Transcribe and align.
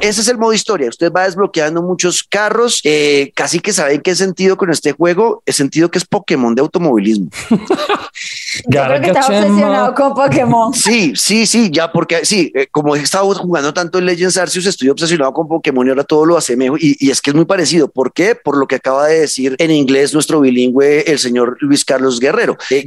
ese 0.00 0.20
es 0.20 0.28
el 0.28 0.38
modo 0.38 0.52
historia. 0.52 0.88
Usted 0.88 1.12
va 1.12 1.24
desbloqueando 1.24 1.82
muchos 1.82 2.22
carros. 2.22 2.80
Eh, 2.84 3.32
casi 3.34 3.60
que 3.60 3.72
saben 3.72 4.00
qué 4.00 4.14
sentido 4.14 4.56
con 4.56 4.70
este 4.70 4.92
juego. 4.92 5.42
El 5.46 5.54
sentido 5.54 5.90
que 5.90 5.98
es 5.98 6.04
Pokémon 6.04 6.54
de 6.54 6.62
automovilismo. 6.62 7.30
Yo 8.66 8.84
creo 8.84 9.00
que 9.00 9.06
estás 9.08 9.28
obsesionado 9.28 9.94
con 9.94 10.14
Pokémon. 10.14 10.72
Sí, 10.86 11.14
sí, 11.16 11.46
sí, 11.46 11.70
ya 11.72 11.90
porque 11.90 12.24
sí, 12.24 12.52
eh, 12.54 12.68
como 12.70 12.94
he 12.94 13.00
estado 13.00 13.34
jugando 13.34 13.74
tanto 13.74 13.98
en 13.98 14.06
Legends 14.06 14.36
Arceus, 14.36 14.66
estoy 14.66 14.88
obsesionado 14.88 15.32
con 15.32 15.48
Pokémon 15.48 15.86
y 15.86 15.90
ahora 15.90 16.04
todo 16.04 16.24
lo 16.24 16.36
hace 16.36 16.56
mejor. 16.56 16.78
Y, 16.80 16.96
y, 17.00 17.10
es 17.10 17.20
que 17.20 17.30
es 17.30 17.36
muy 17.36 17.44
parecido. 17.44 17.88
¿Por 17.88 18.12
qué? 18.12 18.34
Por 18.34 18.56
lo 18.56 18.66
que 18.66 18.76
acaba 18.76 19.06
de 19.06 19.20
decir 19.20 19.56
en 19.58 19.70
inglés 19.70 20.14
nuestro 20.14 20.40
bilingüe, 20.40 21.10
el 21.10 21.18
señor 21.18 21.56
Luis 21.60 21.84
Carlos 21.84 22.20
Guerrero. 22.20 22.56
Eh. 22.70 22.86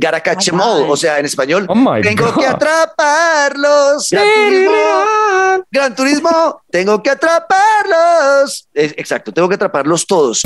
O 0.87 0.97
sea, 0.97 1.19
en 1.19 1.25
español, 1.25 1.65
Oh 1.67 2.01
tengo 2.01 2.33
que 2.33 2.45
atraparlos. 2.45 4.09
Gran 4.09 4.25
Turismo, 4.35 5.65
Gran 5.71 5.95
Turismo, 5.95 6.61
tengo 6.69 7.03
que 7.03 7.09
atraparlos. 7.09 8.67
Eh, 8.73 8.93
exacto, 8.97 9.31
tengo 9.31 9.49
que 9.49 9.55
atraparlos 9.55 10.05
todos. 10.05 10.43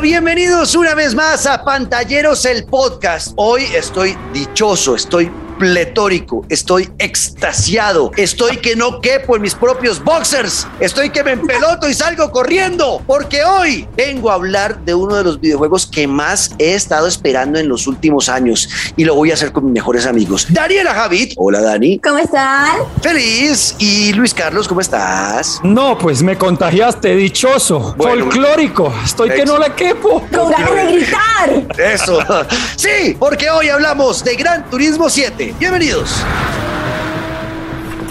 Bienvenidos 0.00 0.76
una 0.76 0.94
vez 0.94 1.14
más 1.14 1.44
a 1.46 1.64
Pantalleros 1.64 2.44
el 2.44 2.64
Podcast. 2.64 3.32
Hoy 3.36 3.64
estoy 3.74 4.16
dichoso, 4.32 4.94
estoy 4.94 5.28
pletórico, 5.58 6.44
estoy 6.48 6.88
extasiado, 6.98 8.12
estoy 8.16 8.58
que 8.58 8.76
no 8.76 9.00
quepo 9.00 9.36
en 9.36 9.42
mis 9.42 9.54
propios 9.54 10.02
boxers, 10.02 10.66
estoy 10.80 11.10
que 11.10 11.24
me 11.24 11.32
empeloto 11.32 11.88
y 11.88 11.94
salgo 11.94 12.30
corriendo, 12.30 13.02
porque 13.06 13.42
hoy 13.44 13.86
vengo 13.96 14.30
a 14.30 14.34
hablar 14.34 14.78
de 14.84 14.94
uno 14.94 15.16
de 15.16 15.24
los 15.24 15.40
videojuegos 15.40 15.86
que 15.86 16.06
más 16.06 16.52
he 16.58 16.74
estado 16.74 17.06
esperando 17.06 17.58
en 17.58 17.68
los 17.68 17.86
últimos 17.86 18.28
años 18.28 18.68
y 18.96 19.04
lo 19.04 19.14
voy 19.14 19.30
a 19.30 19.34
hacer 19.34 19.52
con 19.52 19.64
mis 19.64 19.74
mejores 19.74 20.06
amigos. 20.06 20.46
Daniela 20.48 20.94
Javid, 20.94 21.32
hola 21.36 21.60
Dani. 21.60 21.98
¿Cómo 21.98 22.18
están? 22.18 22.78
Feliz. 23.02 23.74
Y 23.78 24.12
Luis 24.12 24.32
Carlos, 24.32 24.68
¿cómo 24.68 24.80
estás? 24.80 25.60
No, 25.62 25.98
pues 25.98 26.22
me 26.22 26.36
contagiaste, 26.36 27.14
dichoso, 27.16 27.94
Bueno, 27.96 28.24
folclórico, 28.24 28.92
estoy 29.04 29.30
que 29.30 29.44
no 29.44 29.58
la 29.58 29.74
quepo. 29.74 30.24
Con 30.32 30.50
ganas 30.50 30.74
de 30.74 30.92
gritar. 30.92 31.66
Eso. 31.78 32.18
Sí, 32.76 33.16
porque 33.18 33.50
hoy 33.50 33.68
hablamos 33.68 34.22
de 34.22 34.36
Gran 34.36 34.68
Turismo 34.70 35.08
7. 35.08 35.47
Bienvenidos. 35.56 36.22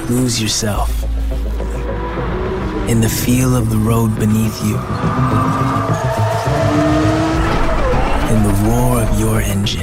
Lose 0.09 0.41
yourself 0.41 0.89
in 2.89 2.99
the 2.99 3.09
feel 3.09 3.55
of 3.55 3.69
the 3.69 3.77
road 3.77 4.17
beneath 4.17 4.63
you, 4.66 4.77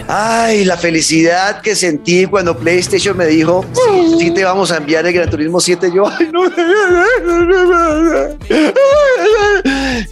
Ay, 0.09 0.65
la 0.65 0.77
felicidad 0.77 1.61
que 1.61 1.75
sentí 1.77 2.27
cuando 2.27 2.57
PlayStation 2.57 3.17
me 3.17 3.27
dijo, 3.27 3.65
sí, 4.19 4.31
te 4.31 4.45
vamos 4.45 4.73
a 4.73 4.79
enviar 4.79 5.07
el 5.07 5.13
Gran 5.13 5.31
Turismo 5.31 5.61
7. 5.61 5.91
Yo. 5.95 6.05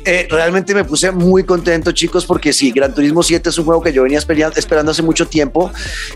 Eh, 0.04 0.28
realmente 0.30 0.74
me 0.74 0.84
puse 0.84 1.10
muy 1.10 1.44
contento, 1.44 1.92
chicos, 1.92 2.24
porque 2.24 2.52
sí, 2.52 2.70
Gran 2.70 2.94
Turismo 2.94 3.22
7 3.22 3.48
es 3.48 3.58
un 3.58 3.64
juego 3.64 3.82
que 3.82 3.92
yo 3.92 4.02
venía 4.02 4.18
esperando, 4.18 4.56
esperando 4.56 4.92
hace 4.92 5.02
mucho 5.02 5.26
tiempo. 5.26 5.70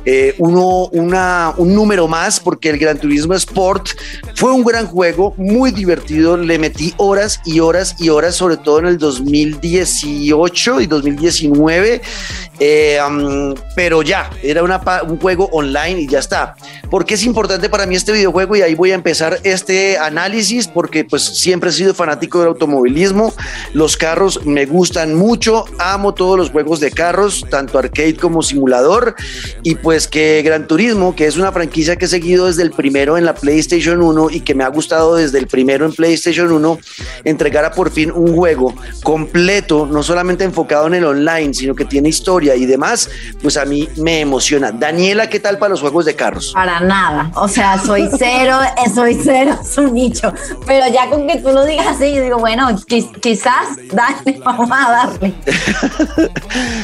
Eh, 0.05 0.35
uno, 0.39 0.87
una, 0.93 1.53
un 1.57 1.75
número 1.75 2.07
más, 2.09 2.41
porque 2.41 2.71
el 2.71 2.79
Gran 2.79 2.99
Turismo 2.99 3.35
Sport 3.35 3.91
fue 4.37 4.53
un 4.53 4.65
gran 4.65 4.87
juego, 4.87 5.33
muy 5.39 5.71
divertido. 5.71 6.37
Le 6.37 6.59
metí 6.59 6.93
horas 6.99 7.41
y 7.47 7.61
horas 7.61 7.97
y 7.99 8.11
horas, 8.11 8.35
sobre 8.37 8.59
todo 8.59 8.81
en 8.81 8.87
el 8.87 8.99
2018 8.99 10.81
y 10.83 10.87
2019. 10.87 12.03
Eh, 12.59 12.99
um, 13.07 13.55
pero 13.75 14.03
ya, 14.03 14.31
era 14.43 14.63
un 14.63 15.19
juego 15.19 15.49
online 15.53 16.03
y 16.03 16.07
ya 16.07 16.19
está. 16.19 16.55
porque 16.91 17.15
es 17.15 17.25
importante 17.25 17.71
para 17.71 17.87
mí 17.87 17.97
este 17.97 18.13
videojuego? 18.13 18.57
Y 18.57 18.63
ahí 18.63 18.75
voy 18.75 18.93
a 18.93 18.95
empezar 18.95 19.41
este 19.43 19.97
análisis 19.99 20.69
porque 20.69 21.05
pues 21.05 21.23
siempre 21.23 21.71
he 21.71 21.73
sido 21.73 21.95
fanático 21.95 22.39
del 22.41 22.49
automovilismo. 22.49 23.33
Los 23.73 23.97
carros 23.97 24.45
me 24.45 24.67
gustan 24.67 25.15
mucho, 25.15 25.65
amo 25.79 26.13
todos 26.13 26.37
los 26.37 26.51
juegos 26.51 26.81
de 26.81 26.91
carros, 26.91 27.47
tanto 27.49 27.79
arcade 27.79 28.17
como 28.17 28.43
simulador. 28.43 29.15
Y 29.63 29.77
pues 29.77 30.09
que 30.09 30.43
Gran 30.43 30.67
Turismo, 30.67 31.17
que 31.17 31.27
es 31.27 31.39
una 31.39 31.53
franquicia 31.53 31.97
que 31.97 32.05
he 32.05 32.09
seguido 32.09 32.47
desde 32.47 32.63
el 32.63 32.71
primero 32.71 33.17
en 33.17 33.25
la 33.25 33.35
PlayStation 33.35 34.03
1 34.03 34.26
y 34.31 34.41
que 34.41 34.55
me 34.55 34.65
ha 34.65 34.69
gustado 34.69 35.17
desde 35.17 35.39
el 35.39 35.47
primero 35.47 35.85
en 35.87 35.93
PlayStation 35.93 36.51
1, 36.53 36.79
entregara 37.25 37.71
por 37.73 37.91
fin 37.91 38.11
un 38.11 38.35
juego 38.35 38.75
completo, 39.03 39.87
no 39.91 40.03
solamente 40.03 40.45
enfocado 40.45 40.87
en 40.87 40.95
el 40.95 41.05
online, 41.05 41.55
sino 41.55 41.75
que 41.75 41.85
tiene 41.85 42.09
historia 42.09 42.55
y 42.57 42.67
demás, 42.67 43.09
pues 43.43 43.57
a 43.57 43.65
mí 43.65 43.89
me 43.97 44.21
emociona. 44.21 44.73
Daniela, 44.73 45.29
¿qué 45.29 45.41
tal 45.41 45.59
para 45.59 45.71
los 45.71 45.81
juegos 45.81 46.05
de 46.05 46.15
carros? 46.15 46.53
Para 46.55 46.81
nada. 46.81 47.31
O 47.35 47.49
sea, 47.49 47.79
soy 47.79 48.09
cero, 48.19 48.59
eh, 48.87 48.91
soy 48.95 49.19
cero, 49.23 49.59
es 49.61 49.79
un 49.79 49.95
nicho. 49.95 50.33
Pero 50.67 50.87
ya 50.93 51.09
con 51.11 51.27
que 51.27 51.39
tú 51.39 51.49
lo 51.53 51.65
digas 51.65 51.87
así, 51.89 52.15
yo 52.15 52.23
digo, 52.23 52.39
bueno, 52.39 52.69
quiz- 52.89 53.11
quizás, 53.21 53.69
dale, 53.93 54.41
vamos 54.45 54.69
a 54.73 54.91
darle. 54.91 55.35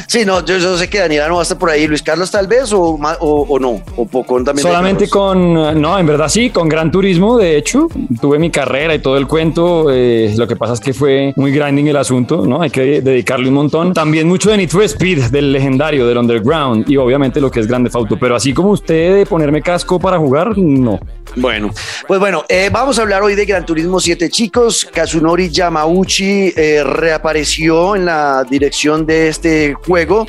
Sí, 0.07 0.25
no, 0.25 0.45
yo, 0.45 0.57
yo 0.57 0.77
sé 0.77 0.89
que 0.89 0.99
Daniela 0.99 1.27
no 1.27 1.35
va 1.35 1.39
a 1.39 1.43
estar 1.43 1.57
por 1.57 1.69
ahí. 1.69 1.87
Luis 1.87 2.03
Carlos, 2.03 2.29
tal 2.29 2.45
vez, 2.47 2.71
o, 2.73 2.79
o, 2.81 3.45
o 3.49 3.59
no, 3.59 3.81
o 3.95 4.05
poco 4.05 4.35
también. 4.43 4.67
Solamente 4.67 5.09
con, 5.09 5.53
no, 5.81 5.97
en 5.97 6.05
verdad 6.05 6.29
sí, 6.29 6.49
con 6.51 6.69
Gran 6.69 6.91
Turismo, 6.91 7.32
de 7.37 7.57
hecho, 7.57 7.87
tuve 8.21 8.39
mi 8.39 8.49
carrera 8.49 8.95
y 8.95 8.99
todo 8.99 9.17
el 9.17 9.27
cuento. 9.27 9.91
eh, 9.91 10.33
lo 10.37 10.47
que 10.47 10.55
pasa 10.55 10.73
es 10.73 10.79
que 10.79 10.93
fue 10.93 11.33
muy 11.35 11.51
grinding 11.51 11.87
el 11.87 11.97
asunto, 11.97 12.45
¿no? 12.45 12.61
Hay 12.61 12.69
que 12.69 13.01
dedicarle 13.01 13.47
un 13.47 13.55
montón. 13.55 13.93
También 13.93 14.27
mucho 14.27 14.49
de 14.49 14.57
Need 14.57 14.69
for 14.69 14.83
Speed, 14.83 15.25
del 15.31 15.51
legendario, 15.51 16.07
del 16.07 16.17
Underground 16.17 16.89
y 16.89 16.97
obviamente 16.97 17.39
lo 17.41 17.51
que 17.51 17.59
es 17.59 17.67
Grande 17.67 17.89
Auto. 17.93 18.17
Pero 18.19 18.35
así 18.35 18.53
como 18.53 18.71
usted 18.71 19.15
de 19.15 19.25
ponerme 19.25 19.61
casco 19.61 19.99
para 19.99 20.17
jugar, 20.17 20.57
no. 20.57 20.99
Bueno, 21.35 21.71
pues 22.07 22.19
bueno, 22.19 22.45
eh, 22.47 22.69
vamos 22.71 22.99
a 22.99 23.01
hablar 23.01 23.23
hoy 23.23 23.33
de 23.33 23.45
Gran 23.45 23.65
Turismo 23.65 23.99
7, 23.99 24.29
chicos. 24.29 24.87
Kazunori 24.93 25.49
Yamauchi 25.49 26.53
eh, 26.55 26.83
reapareció 26.83 27.95
en 27.95 28.05
la 28.05 28.45
dirección 28.47 29.07
de 29.07 29.29
este 29.29 29.73
juego. 29.73 30.27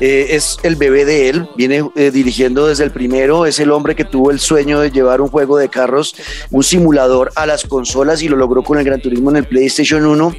Eh, 0.00 0.28
es 0.30 0.56
el 0.62 0.76
bebé 0.76 1.04
de 1.04 1.28
él, 1.28 1.48
viene 1.56 1.82
dirigiendo 2.12 2.66
desde 2.66 2.84
el 2.84 2.90
primero, 2.90 3.46
es 3.46 3.58
el 3.60 3.70
hombre 3.70 3.94
que 3.94 4.04
tuvo 4.04 4.30
el 4.30 4.40
sueño 4.40 4.80
de 4.80 4.90
llevar 4.90 5.20
un 5.20 5.28
juego 5.28 5.56
de 5.56 5.68
carros, 5.68 6.14
un 6.50 6.62
simulador 6.62 7.32
a 7.34 7.46
las 7.46 7.64
consolas 7.64 8.22
y 8.22 8.28
lo 8.28 8.36
logró 8.36 8.62
con 8.62 8.78
el 8.78 8.84
Gran 8.84 9.00
Turismo 9.00 9.30
en 9.30 9.36
el 9.36 9.44
PlayStation 9.44 10.04
1. 10.06 10.34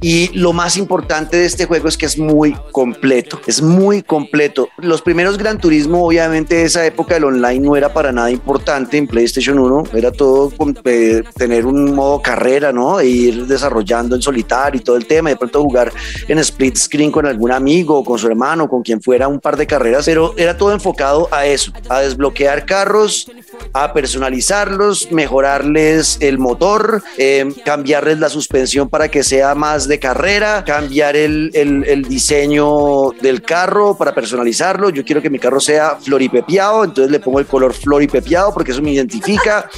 Y 0.00 0.30
lo 0.38 0.52
más 0.52 0.76
importante 0.76 1.36
de 1.38 1.46
este 1.46 1.66
juego 1.66 1.88
es 1.88 1.96
que 1.96 2.06
es 2.06 2.18
muy 2.18 2.56
completo, 2.70 3.40
es 3.46 3.62
muy 3.62 4.02
completo. 4.02 4.68
Los 4.78 5.02
primeros 5.02 5.38
Gran 5.38 5.58
Turismo, 5.58 6.06
obviamente, 6.06 6.62
esa 6.62 6.84
época 6.86 7.14
del 7.14 7.24
online 7.24 7.60
no 7.60 7.76
era 7.76 7.92
para 7.92 8.12
nada 8.12 8.30
importante 8.30 8.96
en 8.96 9.06
PlayStation 9.06 9.55
1, 9.58 9.84
era 9.94 10.12
todo 10.12 10.52
eh, 10.84 11.22
tener 11.36 11.66
un 11.66 11.94
modo 11.94 12.20
carrera, 12.20 12.72
¿no? 12.72 13.00
E 13.00 13.06
ir 13.06 13.46
desarrollando 13.46 14.16
en 14.16 14.22
solitario 14.22 14.80
y 14.80 14.84
todo 14.84 14.96
el 14.96 15.06
tema, 15.06 15.30
y 15.30 15.34
de 15.34 15.38
pronto 15.38 15.62
jugar 15.62 15.92
en 16.28 16.38
split 16.38 16.76
screen 16.76 17.10
con 17.10 17.26
algún 17.26 17.52
amigo, 17.52 18.04
con 18.04 18.18
su 18.18 18.26
hermano, 18.26 18.68
con 18.68 18.82
quien 18.82 19.00
fuera 19.00 19.28
un 19.28 19.40
par 19.40 19.56
de 19.56 19.66
carreras, 19.66 20.04
pero 20.04 20.34
era 20.36 20.56
todo 20.56 20.72
enfocado 20.72 21.28
a 21.30 21.46
eso, 21.46 21.72
a 21.88 22.00
desbloquear 22.00 22.66
carros, 22.66 23.30
a 23.72 23.92
personalizarlos, 23.92 25.10
mejorarles 25.12 26.18
el 26.20 26.38
motor, 26.38 27.02
eh, 27.18 27.46
cambiarles 27.64 28.18
la 28.18 28.28
suspensión 28.28 28.88
para 28.88 29.08
que 29.08 29.22
sea 29.22 29.54
más 29.54 29.88
de 29.88 29.98
carrera, 29.98 30.64
cambiar 30.64 31.16
el, 31.16 31.50
el- 31.54 32.04
diseño 32.06 33.10
del 33.20 33.42
carro 33.42 33.96
para 33.96 34.14
personalizarlo. 34.14 34.90
Yo 34.90 35.04
quiero 35.04 35.20
que 35.22 35.30
mi 35.30 35.38
carro 35.38 35.60
sea 35.60 35.96
floripepiado, 36.00 36.84
entonces 36.84 37.10
le 37.10 37.18
pongo 37.20 37.40
el 37.40 37.46
color 37.46 37.72
floripepiado 37.74 38.52
porque 38.52 38.72
eso 38.72 38.82
me 38.82 38.92
identifica. 38.92 39.68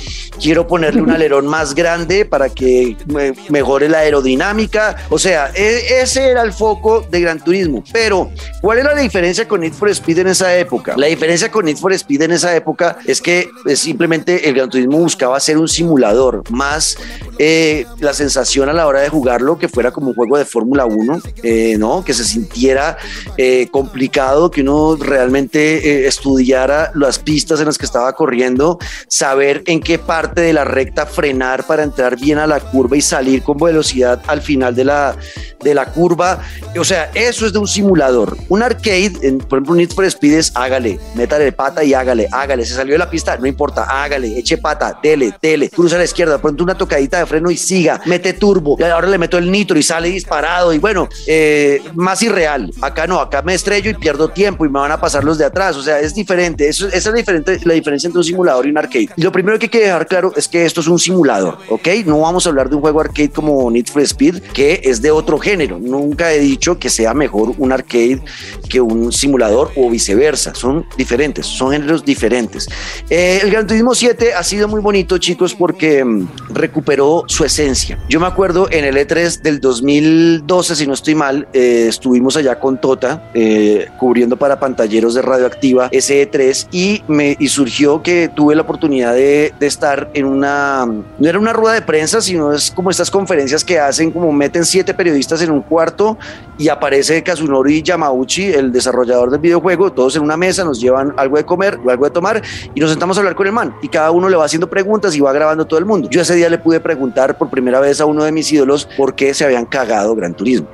Quiero 0.40 0.66
ponerle 0.66 1.02
un 1.02 1.10
alerón 1.10 1.46
más 1.46 1.74
grande 1.74 2.24
para 2.24 2.48
que 2.48 2.96
me- 3.06 3.32
mejore 3.48 3.88
la 3.88 3.98
aerodinámica. 3.98 4.96
O 5.10 5.18
sea, 5.18 5.50
e- 5.54 6.00
ese 6.00 6.28
era 6.28 6.42
el 6.42 6.52
foco 6.52 7.00
de 7.10 7.20
Gran 7.20 7.42
Turismo. 7.42 7.82
Pero, 7.92 8.30
¿cuál 8.60 8.78
era 8.78 8.94
la 8.94 9.00
diferencia 9.00 9.46
con 9.48 9.60
Need 9.60 9.72
for 9.72 9.88
Speed 9.90 10.18
en 10.18 10.28
esa 10.28 10.56
época? 10.56 10.94
La 10.96 11.06
diferencia 11.06 11.50
con 11.50 11.64
Need 11.64 11.76
for 11.76 11.92
Speed 11.92 12.22
en 12.22 12.32
esa 12.32 12.54
época 12.54 12.98
es 13.06 13.20
que 13.20 13.48
simplemente 13.78 14.48
el 14.48 14.54
Gran 14.54 14.68
Turismo 14.68 14.98
buscaba 14.98 15.38
ser 15.40 15.58
un 15.58 15.68
simulador, 15.68 16.42
más 16.50 16.96
eh, 17.38 17.86
la 18.00 18.12
sensación 18.12 18.68
a 18.68 18.72
la 18.72 18.86
hora 18.86 19.00
de 19.00 19.08
jugarlo 19.08 19.58
que 19.58 19.68
fuera 19.68 19.92
como 19.92 20.08
un 20.08 20.14
juego 20.14 20.36
de 20.36 20.44
Fórmula 20.44 20.86
1, 20.86 21.20
eh, 21.42 21.76
¿no? 21.78 22.04
Que 22.04 22.12
se 22.12 22.24
sintiera 22.24 22.98
eh, 23.36 23.68
complicado, 23.70 24.50
que 24.50 24.62
uno 24.62 24.96
realmente 24.96 26.06
estudiara 26.06 26.90
las 26.94 27.18
pistas 27.18 27.60
en 27.60 27.66
las 27.66 27.78
que 27.78 27.86
estaba 27.86 28.12
corriendo, 28.14 28.78
saber 29.06 29.62
en 29.66 29.80
qué 29.80 29.98
parte 29.98 30.40
de 30.40 30.52
la 30.52 30.64
recta 30.64 31.06
frenar 31.06 31.64
para 31.64 31.84
entrar 31.84 32.18
bien 32.18 32.38
a 32.38 32.46
la 32.46 32.60
curva 32.60 32.96
y 32.96 33.00
salir 33.00 33.42
con 33.42 33.56
velocidad 33.56 34.20
al 34.26 34.42
final 34.42 34.74
de 34.74 34.84
la, 34.84 35.16
de 35.62 35.74
la 35.74 35.92
curva. 35.92 36.42
O 36.78 36.84
sea, 36.84 37.10
eso 37.14 37.46
es 37.46 37.52
de 37.52 37.58
un 37.58 37.68
simulador. 37.68 38.36
Un 38.48 38.62
arcade, 38.62 39.10
por 39.48 39.58
ejemplo, 39.58 39.72
un 39.72 39.78
Need 39.78 39.92
for 39.92 40.04
Speed 40.04 40.34
es 40.34 40.52
hágale, 40.56 40.98
métale 41.14 41.52
pata 41.52 41.84
y 41.84 41.94
hágale, 41.94 42.28
hágale. 42.32 42.64
Se 42.64 42.74
salió 42.74 42.94
de 42.94 42.98
la 42.98 43.10
pista, 43.10 43.36
no 43.36 43.46
importa, 43.46 43.67
hágale, 43.76 44.38
eche 44.38 44.58
pata, 44.58 44.98
dele, 45.02 45.34
dele, 45.40 45.70
cruza 45.70 45.96
a 45.96 45.98
la 45.98 46.04
izquierda, 46.04 46.38
pronto 46.38 46.64
una 46.64 46.76
tocadita 46.76 47.18
de 47.18 47.26
freno 47.26 47.50
y 47.50 47.56
siga, 47.56 48.00
mete 48.06 48.32
turbo, 48.32 48.76
y 48.78 48.82
ahora 48.84 49.08
le 49.08 49.18
meto 49.18 49.38
el 49.38 49.50
nitro 49.50 49.78
y 49.78 49.82
sale 49.82 50.08
disparado 50.08 50.72
y 50.72 50.78
bueno, 50.78 51.08
eh, 51.26 51.82
más 51.94 52.22
irreal. 52.22 52.72
Acá 52.80 53.06
no, 53.06 53.20
acá 53.20 53.42
me 53.42 53.54
estrello 53.54 53.90
y 53.90 53.94
pierdo 53.94 54.28
tiempo 54.28 54.64
y 54.64 54.68
me 54.68 54.78
van 54.78 54.92
a 54.92 55.00
pasar 55.00 55.24
los 55.24 55.38
de 55.38 55.44
atrás, 55.44 55.76
o 55.76 55.82
sea, 55.82 56.00
es 56.00 56.14
diferente, 56.14 56.68
Eso, 56.68 56.86
esa 56.88 56.96
es 56.96 57.06
la, 57.06 57.12
diferente, 57.12 57.58
la 57.64 57.74
diferencia 57.74 58.06
entre 58.08 58.18
un 58.18 58.24
simulador 58.24 58.66
y 58.66 58.70
un 58.70 58.78
arcade. 58.78 59.08
Y 59.16 59.22
lo 59.22 59.32
primero 59.32 59.58
que 59.58 59.66
hay 59.66 59.70
que 59.70 59.80
dejar 59.80 60.06
claro 60.06 60.32
es 60.36 60.48
que 60.48 60.64
esto 60.64 60.80
es 60.80 60.88
un 60.88 60.98
simulador, 60.98 61.58
¿ok? 61.68 61.88
No 62.06 62.20
vamos 62.20 62.46
a 62.46 62.50
hablar 62.50 62.68
de 62.68 62.76
un 62.76 62.80
juego 62.80 63.00
arcade 63.00 63.30
como 63.30 63.70
Need 63.70 63.86
for 63.86 64.02
Speed, 64.02 64.42
que 64.52 64.80
es 64.84 65.02
de 65.02 65.10
otro 65.10 65.38
género. 65.38 65.78
Nunca 65.78 66.32
he 66.32 66.38
dicho 66.38 66.78
que 66.78 66.90
sea 66.90 67.14
mejor 67.14 67.54
un 67.58 67.72
arcade 67.72 68.22
que 68.68 68.80
un 68.80 69.12
simulador 69.12 69.70
o 69.76 69.90
viceversa. 69.90 70.54
Son 70.54 70.86
diferentes, 70.96 71.46
son 71.46 71.72
géneros 71.72 72.04
diferentes. 72.04 72.68
Eh, 73.10 73.40
el 73.48 73.54
Gran 73.54 73.66
Turismo 73.66 73.94
7 73.94 74.34
ha 74.34 74.42
sido 74.42 74.68
muy 74.68 74.82
bonito, 74.82 75.16
chicos, 75.16 75.54
porque 75.54 76.04
mm, 76.04 76.28
recuperó 76.50 77.24
su 77.28 77.46
esencia. 77.46 77.98
Yo 78.06 78.20
me 78.20 78.26
acuerdo 78.26 78.68
en 78.70 78.84
el 78.84 78.96
E3 78.96 79.40
del 79.40 79.58
2012, 79.58 80.76
si 80.76 80.86
no 80.86 80.92
estoy 80.92 81.14
mal, 81.14 81.48
eh, 81.54 81.86
estuvimos 81.88 82.36
allá 82.36 82.60
con 82.60 82.78
Tota, 82.78 83.30
eh, 83.32 83.88
cubriendo 83.98 84.36
para 84.36 84.60
pantalleros 84.60 85.14
de 85.14 85.22
radioactiva 85.22 85.88
ese 85.92 86.30
E3 86.30 86.68
y 86.72 87.02
me 87.08 87.36
y 87.38 87.48
surgió 87.48 88.02
que 88.02 88.28
tuve 88.28 88.54
la 88.54 88.62
oportunidad 88.62 89.14
de, 89.14 89.54
estar 89.60 90.10
en 90.12 90.26
una, 90.26 90.84
no 90.84 91.28
era 91.28 91.38
una 91.38 91.54
rueda 91.54 91.74
de 91.74 91.82
prensa, 91.82 92.20
sino 92.20 92.52
es 92.52 92.70
como 92.70 92.90
estas 92.90 93.10
conferencias 93.10 93.64
que 93.64 93.78
hacen, 93.78 94.10
como 94.10 94.30
meten 94.30 94.64
siete 94.64 94.92
periodistas 94.92 95.40
en 95.40 95.50
un 95.50 95.62
cuarto 95.62 96.18
y 96.58 96.68
aparece 96.68 97.22
Kazunori 97.22 97.82
Yamauchi, 97.82 98.52
el 98.52 98.72
desarrollador 98.72 99.30
del 99.30 99.40
videojuego, 99.40 99.92
todos 99.92 100.16
en 100.16 100.22
una 100.22 100.36
mesa, 100.36 100.64
nos 100.64 100.80
llevan 100.80 101.14
algo 101.16 101.36
de 101.36 101.44
comer 101.44 101.78
o 101.82 101.90
algo 101.90 102.04
de 102.04 102.10
tomar 102.10 102.42
y 102.74 102.80
nos 102.80 102.90
sentamos 102.90 103.16
a 103.16 103.20
hablar 103.20 103.37
con 103.38 103.46
el 103.46 103.52
man 103.54 103.74
y 103.80 103.88
cada 103.88 104.10
uno 104.10 104.28
le 104.28 104.36
va 104.36 104.44
haciendo 104.44 104.68
preguntas 104.68 105.14
y 105.16 105.20
va 105.20 105.32
grabando 105.32 105.66
todo 105.66 105.78
el 105.78 105.86
mundo. 105.86 106.08
Yo 106.10 106.20
ese 106.20 106.34
día 106.34 106.50
le 106.50 106.58
pude 106.58 106.80
preguntar 106.80 107.38
por 107.38 107.48
primera 107.48 107.80
vez 107.80 108.00
a 108.02 108.04
uno 108.04 108.24
de 108.24 108.32
mis 108.32 108.52
ídolos 108.52 108.86
por 108.98 109.14
qué 109.14 109.32
se 109.32 109.44
habían 109.46 109.64
cagado 109.64 110.14
Gran 110.14 110.34
Turismo. 110.34 110.66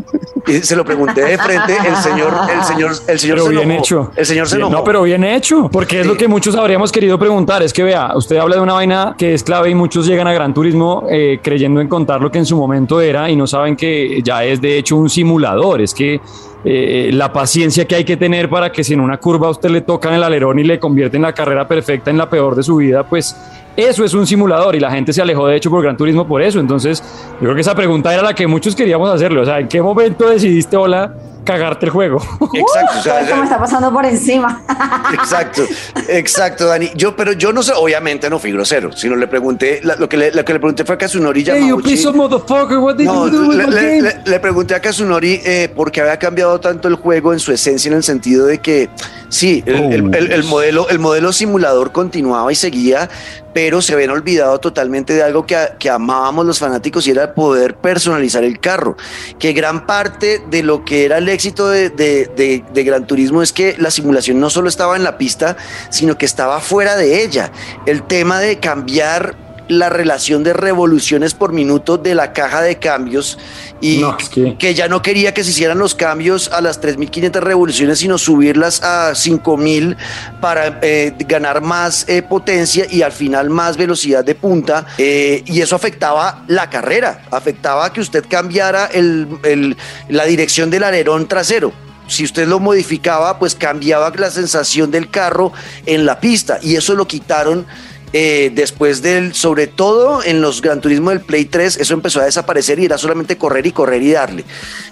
y 0.46 0.54
se 0.60 0.74
lo 0.76 0.84
pregunté 0.84 1.22
de 1.22 1.36
frente, 1.36 1.76
el 1.86 1.96
señor, 1.96 2.32
el 2.56 2.64
señor, 2.64 2.92
el 3.08 3.18
señor 3.18 3.36
pero 3.36 3.46
se 3.46 3.50
bien 3.50 3.70
enojó. 3.70 3.84
hecho. 3.84 4.10
El 4.16 4.26
señor 4.26 4.48
se 4.48 4.56
enojó. 4.56 4.72
No, 4.72 4.84
pero 4.84 5.02
bien 5.02 5.24
hecho, 5.24 5.68
porque 5.70 6.00
es 6.00 6.06
Sí. 6.06 6.08
lo 6.08 6.16
que 6.16 6.28
muchos 6.28 6.54
habríamos 6.56 6.90
querido 6.92 7.18
preguntar. 7.18 7.62
Es 7.62 7.72
que 7.72 7.82
vea, 7.82 8.16
usted 8.16 8.36
habla 8.38 8.56
de 8.56 8.62
una 8.62 8.74
vaina 8.74 9.14
que 9.18 9.34
es 9.34 9.42
clave 9.42 9.70
y 9.70 9.74
muchos 9.74 10.06
llegan 10.06 10.26
a 10.28 10.32
Gran 10.32 10.54
Turismo 10.54 11.06
eh, 11.10 11.40
creyendo 11.42 11.80
en 11.80 11.88
contar 11.88 12.20
lo 12.20 12.30
que 12.30 12.38
en 12.38 12.46
su 12.46 12.56
momento 12.56 13.00
era 13.00 13.28
y 13.30 13.36
no 13.36 13.46
saben 13.46 13.76
que 13.76 14.20
ya 14.22 14.44
es 14.44 14.60
de 14.60 14.78
hecho 14.78 14.96
un 14.96 15.10
simulador. 15.10 15.80
Es 15.80 15.92
que 15.92 16.20
eh, 16.64 17.10
la 17.12 17.32
paciencia 17.32 17.86
que 17.86 17.96
hay 17.96 18.04
que 18.04 18.16
tener 18.16 18.48
para 18.48 18.70
que 18.70 18.84
si 18.84 18.94
en 18.94 19.00
una 19.00 19.18
curva 19.18 19.50
usted 19.50 19.70
le 19.70 19.80
tocan 19.80 20.14
el 20.14 20.22
alerón 20.22 20.58
y 20.58 20.64
le 20.64 20.78
convierte 20.78 21.16
en 21.16 21.22
la 21.22 21.32
carrera 21.32 21.66
perfecta 21.66 22.10
en 22.10 22.18
la 22.18 22.30
peor 22.30 22.54
de 22.54 22.62
su 22.62 22.76
vida, 22.76 23.02
pues 23.02 23.36
eso 23.76 24.04
es 24.04 24.14
un 24.14 24.26
simulador 24.26 24.74
y 24.76 24.80
la 24.80 24.90
gente 24.90 25.12
se 25.12 25.22
alejó 25.22 25.46
de 25.46 25.56
hecho 25.56 25.70
por 25.70 25.82
Gran 25.82 25.96
Turismo 25.96 26.26
por 26.26 26.42
eso. 26.42 26.60
Entonces, 26.60 27.02
yo 27.34 27.40
creo 27.40 27.54
que 27.54 27.62
esa 27.62 27.74
pregunta 27.74 28.12
era 28.12 28.22
la 28.22 28.34
que 28.34 28.46
muchos 28.46 28.76
queríamos 28.76 29.10
hacerle. 29.10 29.40
O 29.40 29.44
sea, 29.44 29.58
¿en 29.58 29.68
qué 29.68 29.82
momento 29.82 30.28
decidiste, 30.28 30.76
hola, 30.76 31.14
cagarte 31.44 31.86
el 31.86 31.90
juego? 31.92 32.16
Exacto, 32.54 32.98
o 32.98 33.02
sea, 33.02 33.12
Todo 33.14 33.22
esto 33.24 33.36
me 33.36 33.44
está 33.44 33.58
pasando 33.58 33.92
por 33.92 34.04
encima. 34.06 34.62
Exacto, 35.14 35.62
exacto, 36.08 36.66
Dani. 36.66 36.90
Yo, 36.94 37.14
pero 37.16 37.32
yo 37.32 37.52
no 37.52 37.62
sé, 37.62 37.72
obviamente 37.74 38.28
no 38.30 38.38
fui 38.38 38.52
grosero, 38.52 38.92
sino 38.92 39.16
le 39.16 39.26
pregunté, 39.26 39.80
la- 39.82 39.96
lo, 39.96 40.08
que 40.08 40.16
le, 40.16 40.30
lo 40.32 40.44
que 40.44 40.52
le 40.52 40.58
pregunté 40.60 40.84
fue 40.84 40.94
a 40.94 40.98
Kazunori 40.98 41.40
Hey, 41.46 41.60
Yamauchi. 41.68 42.06
motherfucker, 42.14 42.78
what 42.78 42.96
did 42.96 43.06
No, 43.06 43.26
you 43.28 43.30
do 43.32 43.48
with 43.48 43.56
le, 43.56 43.66
my 43.66 43.72
le- 43.72 43.80
game? 43.82 44.02
le- 44.02 44.16
le 44.24 44.40
pregunté 44.40 44.74
a 44.74 44.80
Kazunori 44.80 45.40
eh, 45.44 45.70
por 45.74 45.90
qué 45.92 46.00
había 46.00 46.18
cambiado 46.18 46.58
tanto 46.60 46.88
el 46.88 46.94
juego 46.96 47.32
en 47.32 47.38
su 47.40 47.52
esencia, 47.52 47.88
en 47.88 47.96
el 47.96 48.02
sentido 48.02 48.46
de 48.46 48.58
que 48.58 48.88
sí, 49.28 49.62
el, 49.66 49.92
el- 49.92 50.14
el- 50.14 50.32
el 50.32 50.44
modelo, 50.44 50.88
el 50.88 50.98
modelo 50.98 51.32
simulador 51.32 51.92
continuaba 51.92 52.52
y 52.52 52.54
seguía, 52.56 53.08
pero 53.54 53.82
se 53.82 53.92
habían 53.92 54.10
olvidado 54.10 54.58
totalmente 54.60 55.12
de 55.14 55.22
algo 55.22 55.44
que, 55.46 55.58
que 55.78 55.90
amábamos 55.90 56.46
los 56.46 56.58
fanáticos 56.58 57.06
y 57.06 57.10
era 57.10 57.24
el 57.24 57.30
poder 57.30 57.74
personalizar 57.76 58.44
el 58.44 58.58
carro. 58.60 58.96
Que 59.38 59.52
gran 59.52 59.86
parte 59.86 60.42
de 60.50 60.62
lo 60.62 60.84
que 60.84 61.04
era 61.04 61.18
el 61.18 61.28
éxito 61.32 61.68
de, 61.68 61.90
de- 61.90 62.84
Gran 62.84 63.06
Turismo 63.06 63.42
es 63.42 63.52
que 63.52 63.74
la 63.78 63.90
simulación 63.90 64.38
no 64.38 64.50
solo 64.50 64.68
estaba 64.68 64.96
en 64.96 65.02
la 65.04 65.18
pista, 65.18 65.56
sino 65.90 66.16
que 66.16 66.26
estaba 66.26 66.60
fuera 66.60 66.96
de 66.96 67.22
ella. 67.24 67.50
El 67.86 68.02
tema 68.04 68.38
de 68.40 68.58
cambiar 68.60 69.34
la 69.78 69.88
relación 69.88 70.42
de 70.44 70.52
revoluciones 70.52 71.34
por 71.34 71.52
minuto 71.52 71.98
de 71.98 72.14
la 72.14 72.32
caja 72.32 72.62
de 72.62 72.78
cambios 72.78 73.38
y 73.80 73.98
No, 73.98 74.16
es 74.18 74.28
que- 74.28 74.56
que 74.58 74.74
ya 74.74 74.86
no 74.88 75.02
quería 75.02 75.34
que 75.34 75.42
se 75.44 75.50
hicieran 75.50 75.78
los 75.78 75.94
cambios 75.94 76.50
a 76.52 76.60
las 76.60 76.80
3.500 76.80 77.42
revoluciones, 77.42 77.98
sino 77.98 78.18
subirlas 78.18 78.82
a 78.82 79.14
5.000 79.14 79.96
para 80.40 80.78
eh, 80.82 81.14
ganar 81.26 81.60
más 81.62 82.08
eh, 82.08 82.22
potencia 82.22 82.86
y 82.90 83.02
al 83.02 83.12
final 83.12 83.50
más 83.50 83.76
velocidad 83.76 84.24
de 84.24 84.34
punta. 84.34 84.86
eh, 84.98 85.42
y 85.46 85.60
eso 85.60 85.74
afectaba 85.76 86.44
la 86.48 86.68
carrera, 86.70 87.22
afectaba 87.30 87.92
que 87.92 88.00
usted 88.00 88.24
cambiara 88.28 88.86
el- 88.86 89.26
el- 89.44 89.76
la 90.08 90.24
dirección 90.24 90.70
del 90.70 90.84
alerón 90.84 91.26
trasero. 91.26 91.72
Si 92.08 92.24
usted 92.24 92.46
lo 92.46 92.58
modificaba, 92.60 93.38
pues 93.38 93.54
cambiaba 93.54 94.10
la 94.16 94.30
sensación 94.30 94.90
del 94.90 95.08
carro 95.10 95.52
en 95.86 96.04
la 96.04 96.20
pista 96.20 96.58
y 96.60 96.76
eso 96.76 96.94
lo 96.94 97.06
quitaron 97.06 97.64
eh, 98.12 98.50
después 98.54 99.00
del, 99.00 99.34
sobre 99.34 99.66
todo 99.66 100.22
en 100.22 100.40
los 100.40 100.60
Gran 100.60 100.80
Turismo 100.80 101.10
del 101.10 101.20
Play 101.20 101.46
3, 101.46 101.78
eso 101.78 101.94
empezó 101.94 102.20
a 102.20 102.24
desaparecer 102.24 102.78
y 102.78 102.84
era 102.84 102.98
solamente 102.98 103.38
correr 103.38 103.66
y 103.66 103.72
correr 103.72 104.02
y 104.02 104.12
darle. 104.12 104.44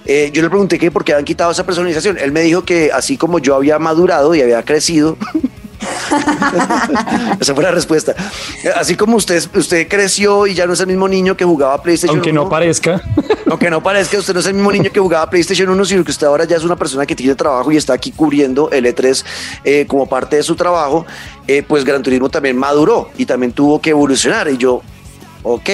Eh, 0.06 0.30
yo 0.32 0.42
le 0.42 0.48
pregunté 0.48 0.78
que 0.78 0.90
por 0.90 1.04
qué 1.04 1.12
habían 1.12 1.26
quitado 1.26 1.50
esa 1.50 1.64
personalización. 1.64 2.18
Él 2.18 2.32
me 2.32 2.40
dijo 2.40 2.64
que 2.64 2.90
así 2.92 3.16
como 3.16 3.38
yo 3.38 3.54
había 3.54 3.78
madurado 3.78 4.34
y 4.34 4.40
había 4.40 4.62
crecido, 4.64 5.18
esa 7.40 7.54
fue 7.54 7.64
la 7.64 7.70
respuesta. 7.70 8.14
Así 8.76 8.96
como 8.96 9.16
usted, 9.16 9.42
usted 9.54 9.88
creció 9.88 10.46
y 10.46 10.54
ya 10.54 10.66
no 10.66 10.72
es 10.72 10.80
el 10.80 10.86
mismo 10.86 11.08
niño 11.08 11.36
que 11.36 11.44
jugaba 11.44 11.82
PlayStation 11.82 12.18
Aunque 12.18 12.32
no 12.32 12.42
1, 12.42 12.50
parezca. 12.50 13.00
aunque 13.48 13.70
no 13.70 13.82
parezca, 13.82 14.18
usted 14.18 14.34
no 14.34 14.40
es 14.40 14.46
el 14.46 14.54
mismo 14.54 14.72
niño 14.72 14.90
que 14.92 15.00
jugaba 15.00 15.28
PlayStation 15.30 15.68
1, 15.68 15.84
sino 15.84 16.04
que 16.04 16.10
usted 16.10 16.26
ahora 16.26 16.44
ya 16.44 16.56
es 16.56 16.64
una 16.64 16.76
persona 16.76 17.06
que 17.06 17.14
tiene 17.16 17.34
trabajo 17.34 17.70
y 17.72 17.76
está 17.76 17.92
aquí 17.94 18.12
cubriendo 18.12 18.70
el 18.70 18.86
E3 18.86 19.24
eh, 19.64 19.86
como 19.86 20.06
parte 20.08 20.36
de 20.36 20.42
su 20.42 20.54
trabajo, 20.56 21.06
eh, 21.46 21.62
pues 21.66 21.84
Gran 21.84 22.02
Turismo 22.02 22.28
también 22.28 22.56
maduró 22.56 23.10
y 23.16 23.26
también 23.26 23.52
tuvo 23.52 23.80
que 23.80 23.90
evolucionar. 23.90 24.48
Y 24.48 24.56
yo, 24.56 24.82
ok. 25.42 25.70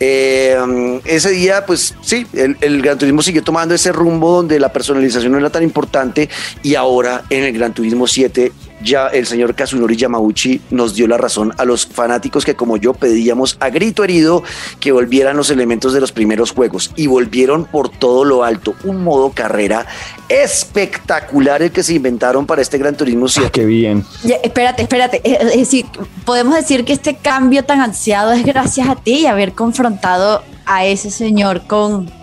Eh, 0.00 1.00
ese 1.06 1.30
día, 1.30 1.66
pues 1.66 1.94
sí, 2.02 2.24
el, 2.32 2.56
el 2.60 2.82
Gran 2.82 2.98
Turismo 2.98 3.20
siguió 3.20 3.42
tomando 3.42 3.74
ese 3.74 3.90
rumbo 3.90 4.30
donde 4.36 4.60
la 4.60 4.72
personalización 4.72 5.32
no 5.32 5.38
era 5.38 5.50
tan 5.50 5.64
importante 5.64 6.28
y 6.62 6.76
ahora 6.76 7.24
en 7.30 7.44
el 7.44 7.52
Gran 7.52 7.74
Turismo 7.74 8.06
7 8.06 8.52
ya 8.82 9.08
el 9.08 9.26
señor 9.26 9.54
Kazunori 9.54 9.96
Yamauchi 9.96 10.60
nos 10.70 10.94
dio 10.94 11.06
la 11.06 11.16
razón 11.16 11.52
a 11.58 11.64
los 11.64 11.86
fanáticos 11.86 12.44
que 12.44 12.54
como 12.54 12.76
yo 12.76 12.94
pedíamos 12.94 13.56
a 13.60 13.70
grito 13.70 14.04
herido 14.04 14.42
que 14.80 14.92
volvieran 14.92 15.36
los 15.36 15.50
elementos 15.50 15.92
de 15.92 16.00
los 16.00 16.12
primeros 16.12 16.52
juegos 16.52 16.92
y 16.96 17.06
volvieron 17.06 17.64
por 17.64 17.88
todo 17.88 18.24
lo 18.24 18.44
alto. 18.44 18.74
Un 18.84 19.04
modo 19.04 19.30
carrera 19.30 19.86
espectacular 20.28 21.62
el 21.62 21.72
que 21.72 21.82
se 21.82 21.94
inventaron 21.94 22.46
para 22.46 22.62
este 22.62 22.78
Gran 22.78 22.96
Turismo 22.96 23.28
7. 23.28 23.46
Ah, 23.46 23.50
qué 23.52 23.64
bien. 23.64 24.04
Ya, 24.24 24.36
espérate, 24.36 24.82
espérate. 24.82 25.20
Es 25.24 25.38
es 25.52 25.56
decir, 25.58 25.86
podemos 26.24 26.54
decir 26.54 26.84
que 26.84 26.92
este 26.92 27.16
cambio 27.16 27.64
tan 27.64 27.80
ansiado 27.80 28.32
es 28.32 28.44
gracias 28.44 28.88
a 28.88 28.96
ti 28.96 29.20
y 29.20 29.26
haber 29.26 29.52
confrontado 29.52 30.42
a 30.66 30.84
ese 30.84 31.10
señor 31.10 31.66
con. 31.66 32.17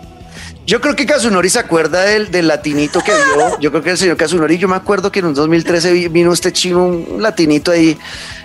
Yo 0.66 0.80
creo 0.80 0.96
que 0.96 1.06
Kazunori 1.06 1.48
se 1.48 1.60
acuerda 1.60 2.02
del, 2.02 2.30
del 2.32 2.48
latinito 2.48 3.00
que 3.00 3.12
dio. 3.12 3.56
Yo 3.60 3.70
creo 3.70 3.82
que 3.84 3.90
el 3.90 3.98
señor 3.98 4.16
Kazunori, 4.16 4.58
yo 4.58 4.66
me 4.66 4.74
acuerdo 4.74 5.12
que 5.12 5.20
en 5.20 5.26
un 5.26 5.34
2013 5.34 5.92
vi- 5.92 6.08
vino 6.08 6.32
este 6.32 6.52
chino, 6.52 6.84
un 6.86 7.22
latinito 7.22 7.70
ahí. 7.70 7.96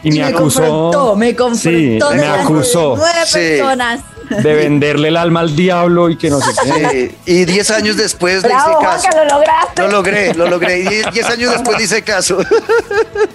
Y 0.04 0.12
me 0.12 0.24
acusó. 0.26 0.60
confrontó, 0.62 1.16
me 1.16 1.36
confrontó. 1.36 2.12
Sí, 2.12 2.16
me 2.18 2.28
acusó 2.28 2.94
Nueve 2.96 3.20
Sí. 3.26 3.34
personas. 3.40 4.02
De 4.30 4.54
venderle 4.54 5.10
el 5.10 5.18
alma 5.18 5.42
al 5.42 5.56
diablo 5.56 6.10
y 6.10 6.18
que 6.18 6.30
no 6.30 6.40
sé 6.40 6.52
qué. 6.64 7.16
Y 7.26 7.46
10 7.46 7.72
años 7.72 7.98
después 7.98 8.44
le 8.44 8.50
hice 8.50 8.58
Bravo, 8.58 8.80
caso. 8.80 9.08
Juanca, 9.10 9.24
lo 9.24 9.38
lograste. 9.38 9.82
Lo 9.82 9.88
logré, 9.90 10.34
lo 10.34 10.48
logré. 10.48 10.80
Y 10.80 10.88
10 10.88 11.12
10 11.12 11.30
años 11.30 11.52
después 11.52 11.78
le 11.78 11.84
hice 11.84 12.02
caso. 12.02 12.40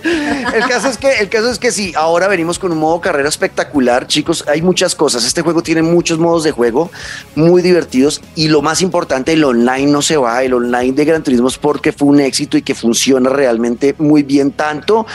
El 0.05 0.67
caso 0.69 0.89
es 0.89 0.99
que, 0.99 1.19
el 1.19 1.29
caso 1.29 1.51
es 1.51 1.59
que 1.59 1.73
sí, 1.73 1.93
ahora 1.97 2.29
venimos 2.29 2.59
con 2.59 2.73
un 2.73 2.79
modo 2.79 3.01
carrera 3.01 3.29
espectacular, 3.29 4.07
chicos. 4.07 4.45
Hay 4.49 4.63
muchas 4.63 4.95
cosas. 4.95 5.25
Este 5.25 5.43
juego 5.43 5.63
tiene 5.63 5.83
muchos 5.83 6.19
modos 6.19 6.45
de 6.45 6.53
juego 6.53 6.91
muy 7.35 7.63
divertidos 7.63 8.21
y 8.35 8.49
lo 8.49 8.63
más 8.63 8.83
importante, 8.83 9.33
el 9.33 9.45
online 9.45 9.87
no 9.87 10.03
se 10.03 10.17
va. 10.17 10.43
El 10.43 10.55
online 10.55 10.93
de 10.93 11.05
Gran 11.05 11.23
Turismo 11.23 11.49
es 11.49 11.59
porque 11.59 11.93
fue 11.93 12.09
un 12.09 12.21
éxito 12.21 12.57
y 12.57 12.63
que 12.63 12.75
funciona 12.75 13.31
realmente 13.31 13.95
muy 13.99 14.23
bien, 14.23 14.53
tanto 14.53 15.07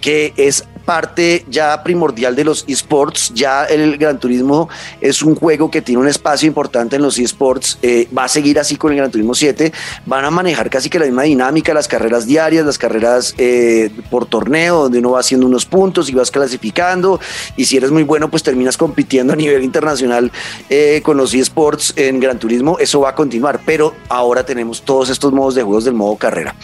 que 0.00 0.32
es 0.36 0.64
parte 0.90 1.44
ya 1.48 1.84
primordial 1.84 2.34
de 2.34 2.42
los 2.42 2.64
esports. 2.66 3.30
Ya 3.32 3.64
el 3.64 3.96
Gran 3.96 4.18
Turismo 4.18 4.68
es 5.00 5.22
un 5.22 5.36
juego 5.36 5.70
que 5.70 5.82
tiene 5.82 6.00
un 6.00 6.08
espacio 6.08 6.48
importante 6.48 6.96
en 6.96 7.02
los 7.02 7.16
esports. 7.16 7.78
Eh, 7.80 8.08
va 8.16 8.24
a 8.24 8.28
seguir 8.28 8.58
así 8.58 8.74
con 8.74 8.90
el 8.90 8.98
Gran 8.98 9.08
Turismo 9.08 9.36
7. 9.36 9.72
Van 10.06 10.24
a 10.24 10.32
manejar 10.32 10.68
casi 10.68 10.90
que 10.90 10.98
la 10.98 11.04
misma 11.04 11.22
dinámica, 11.22 11.72
las 11.72 11.86
carreras 11.86 12.26
diarias, 12.26 12.66
las 12.66 12.76
carreras 12.76 13.36
eh, 13.38 13.92
por 14.10 14.26
torneo, 14.26 14.82
donde 14.82 14.98
uno 14.98 15.12
va 15.12 15.20
haciendo 15.20 15.46
unos 15.46 15.64
puntos 15.64 16.10
y 16.10 16.12
vas 16.12 16.32
clasificando. 16.32 17.20
Y 17.54 17.66
si 17.66 17.76
eres 17.76 17.92
muy 17.92 18.02
bueno, 18.02 18.28
pues 18.28 18.42
terminas 18.42 18.76
compitiendo 18.76 19.34
a 19.34 19.36
nivel 19.36 19.62
internacional 19.62 20.32
eh, 20.70 21.02
con 21.04 21.16
los 21.16 21.34
esports 21.34 21.92
en 21.94 22.18
Gran 22.18 22.40
Turismo. 22.40 22.80
Eso 22.80 22.98
va 22.98 23.10
a 23.10 23.14
continuar. 23.14 23.60
Pero 23.64 23.94
ahora 24.08 24.44
tenemos 24.44 24.82
todos 24.82 25.08
estos 25.08 25.32
modos 25.32 25.54
de 25.54 25.62
juegos 25.62 25.84
del 25.84 25.94
modo 25.94 26.16
carrera. 26.16 26.56